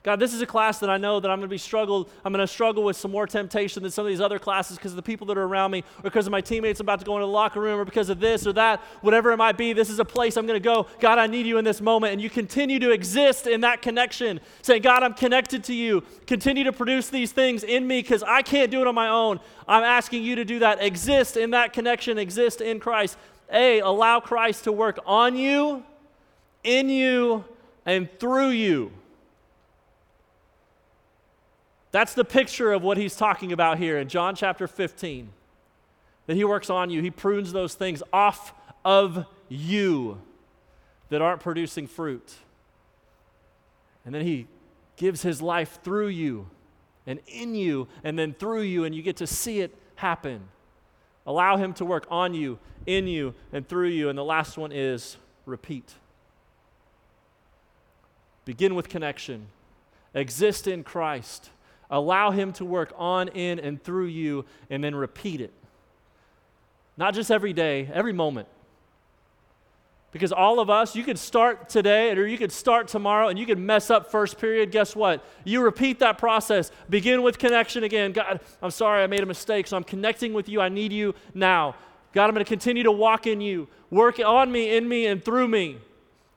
God, 0.04 0.20
this 0.20 0.34
is 0.34 0.42
a 0.42 0.46
class 0.46 0.80
that 0.80 0.90
I 0.90 0.98
know 0.98 1.22
that 1.22 1.32
I'm 1.32 1.40
going 1.40 1.48
to 1.48 1.54
be 1.54 1.58
struggled. 1.58 2.10
I'm 2.26 2.34
going 2.34 2.46
to 2.46 2.48
struggle 2.48 2.84
with 2.84 2.98
some 2.98 3.10
more 3.10 3.26
temptation 3.26 3.84
than 3.84 3.92
some 3.92 4.06
of 4.06 4.10
these 4.10 4.20
other 4.20 4.38
classes 4.38 4.78
because 4.78 4.92
of 4.92 4.98
the 4.98 5.02
people 5.02 5.26
that 5.28 5.38
are 5.38 5.44
around 5.44 5.72
me, 5.72 5.86
or 6.00 6.04
because 6.04 6.28
of 6.28 6.32
my 6.32 6.42
teammates 6.42 6.82
about 6.82 7.00
to 7.00 7.06
go 7.06 7.16
into 7.16 7.26
the 7.26 7.32
locker 7.32 7.62
room, 7.62 7.80
or 7.80 7.86
because 7.86 8.10
of 8.10 8.20
this 8.20 8.46
or 8.46 8.52
that, 8.52 8.82
whatever 9.00 9.32
it 9.32 9.38
might 9.38 9.58
be. 9.58 9.72
This 9.72 9.90
is 9.90 10.00
a 10.00 10.06
place 10.06 10.36
I'm 10.36 10.46
going 10.46 10.62
to 10.62 10.64
go. 10.64 10.88
God, 11.00 11.20
I 11.20 11.28
need 11.28 11.46
you 11.46 11.58
in 11.58 11.64
this 11.64 11.80
moment. 11.80 12.12
And 12.12 12.22
you 12.22 12.30
continue 12.30 12.80
to 12.80 12.92
exist 12.92 13.48
in 13.48 13.62
that 13.62 13.82
connection, 13.82 14.42
saying, 14.62 14.82
God, 14.82 15.04
I'm 15.04 15.14
connected 15.14 15.64
to 15.66 15.74
you. 15.74 16.04
Continue 16.28 16.66
to 16.66 16.74
produce 16.74 17.08
these 17.08 17.32
things 17.32 17.64
in 17.64 17.88
me 17.88 18.02
because 18.02 18.24
I 18.24 18.42
can't 18.42 18.70
do 18.70 18.82
it 18.82 18.88
on 18.88 18.96
my 18.96 19.08
own. 19.08 19.40
I'm 19.70 19.84
asking 19.84 20.24
you 20.24 20.36
to 20.36 20.44
do 20.44 20.60
that. 20.60 20.84
Exist 20.84 21.38
in 21.38 21.52
that 21.52 21.72
connection, 21.72 22.18
exist 22.18 22.60
in 22.60 22.82
Christ. 22.82 23.18
A, 23.54 23.80
allow 23.80 24.20
Christ 24.20 24.66
to 24.66 24.74
work 24.74 25.00
on 25.06 25.38
you, 25.38 25.82
in 26.66 26.90
you, 26.90 27.46
and 27.86 28.10
through 28.20 28.50
you. 28.50 28.92
That's 31.94 32.16
the 32.16 32.26
picture 32.26 32.74
of 32.74 32.82
what 32.82 32.98
he's 32.98 33.16
talking 33.16 33.52
about 33.52 33.78
here 33.78 34.00
in 34.00 34.10
John 34.10 34.36
chapter 34.36 34.68
15. 34.68 35.30
That 36.26 36.36
he 36.36 36.44
works 36.44 36.72
on 36.72 36.90
you, 36.90 37.04
he 37.04 37.12
prunes 37.12 37.54
those 37.54 37.76
things 37.76 38.02
off 38.12 38.52
of 38.84 39.28
you 39.48 40.20
that 41.10 41.22
aren't 41.22 41.42
producing 41.42 41.86
fruit. 41.86 42.34
And 44.04 44.14
then 44.14 44.26
he 44.26 44.48
gives 44.98 45.22
his 45.22 45.40
life 45.40 45.80
through 45.84 46.08
you 46.08 46.50
and 47.06 47.20
in 47.28 47.54
you 47.54 47.88
and 48.04 48.18
then 48.18 48.34
through 48.34 48.62
you, 48.62 48.86
and 48.86 48.96
you 48.96 49.04
get 49.04 49.18
to 49.18 49.28
see 49.28 49.60
it 49.60 49.76
happen. 49.96 50.42
Allow 51.28 51.58
him 51.58 51.74
to 51.74 51.86
work 51.86 52.08
on 52.10 52.34
you, 52.34 52.58
in 52.88 53.06
you, 53.06 53.36
and 53.52 53.68
through 53.70 53.90
you. 53.90 54.10
And 54.10 54.18
the 54.18 54.24
last 54.24 54.58
one 54.58 54.72
is 54.72 55.18
repeat. 55.46 55.94
Begin 58.46 58.74
with 58.74 58.90
connection, 58.90 59.46
exist 60.16 60.68
in 60.68 60.84
Christ 60.84 61.52
Allow 61.94 62.32
Him 62.32 62.52
to 62.54 62.66
work 62.66 62.92
on, 62.98 63.28
in, 63.30 63.60
and 63.60 63.82
through 63.82 64.08
you, 64.08 64.46
and 64.72 64.84
then 64.84 64.96
repeat 64.96 65.40
it. 65.40 65.54
Not 66.98 67.14
just 67.14 67.30
every 67.30 67.54
day, 67.54 67.88
every 67.94 68.14
moment. 68.14 68.48
Because 70.12 70.32
all 70.32 70.60
of 70.60 70.72
us, 70.72 70.96
you 70.96 71.04
could 71.04 71.18
start 71.18 71.70
today 71.70 72.12
or 72.12 72.26
you 72.28 72.38
could 72.38 72.52
start 72.52 72.88
tomorrow 72.88 73.30
and 73.30 73.40
you 73.40 73.48
could 73.48 73.58
mess 73.58 73.90
up 73.90 74.12
first 74.12 74.40
period. 74.40 74.72
Guess 74.72 74.96
what? 74.96 75.26
You 75.44 75.64
repeat 75.64 76.00
that 76.00 76.20
process. 76.20 76.72
Begin 76.88 77.24
with 77.24 77.40
connection 77.40 77.84
again. 77.84 78.12
God, 78.12 78.40
I'm 78.62 78.70
sorry 78.70 79.04
I 79.04 79.08
made 79.08 79.22
a 79.22 79.26
mistake, 79.26 79.66
so 79.66 79.76
I'm 79.76 79.84
connecting 79.84 80.34
with 80.34 80.48
you. 80.48 80.62
I 80.62 80.70
need 80.70 80.94
you 80.94 81.16
now. 81.34 81.76
God, 82.14 82.26
I'm 82.26 82.34
going 82.36 82.46
to 82.46 82.50
continue 82.50 82.84
to 82.84 82.92
walk 82.92 83.26
in 83.26 83.42
you. 83.42 83.68
Work 83.90 84.20
on 84.20 84.52
me, 84.52 84.78
in 84.78 84.88
me, 84.88 85.08
and 85.08 85.24
through 85.24 85.48
me. 85.48 85.80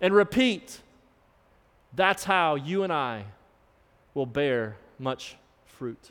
And 0.00 0.14
repeat. 0.14 0.80
That's 1.94 2.24
how 2.24 2.54
you 2.54 2.82
and 2.82 2.92
I 2.92 3.24
will 4.14 4.26
bear 4.26 4.76
much 4.98 5.36
fruit. 5.78 6.10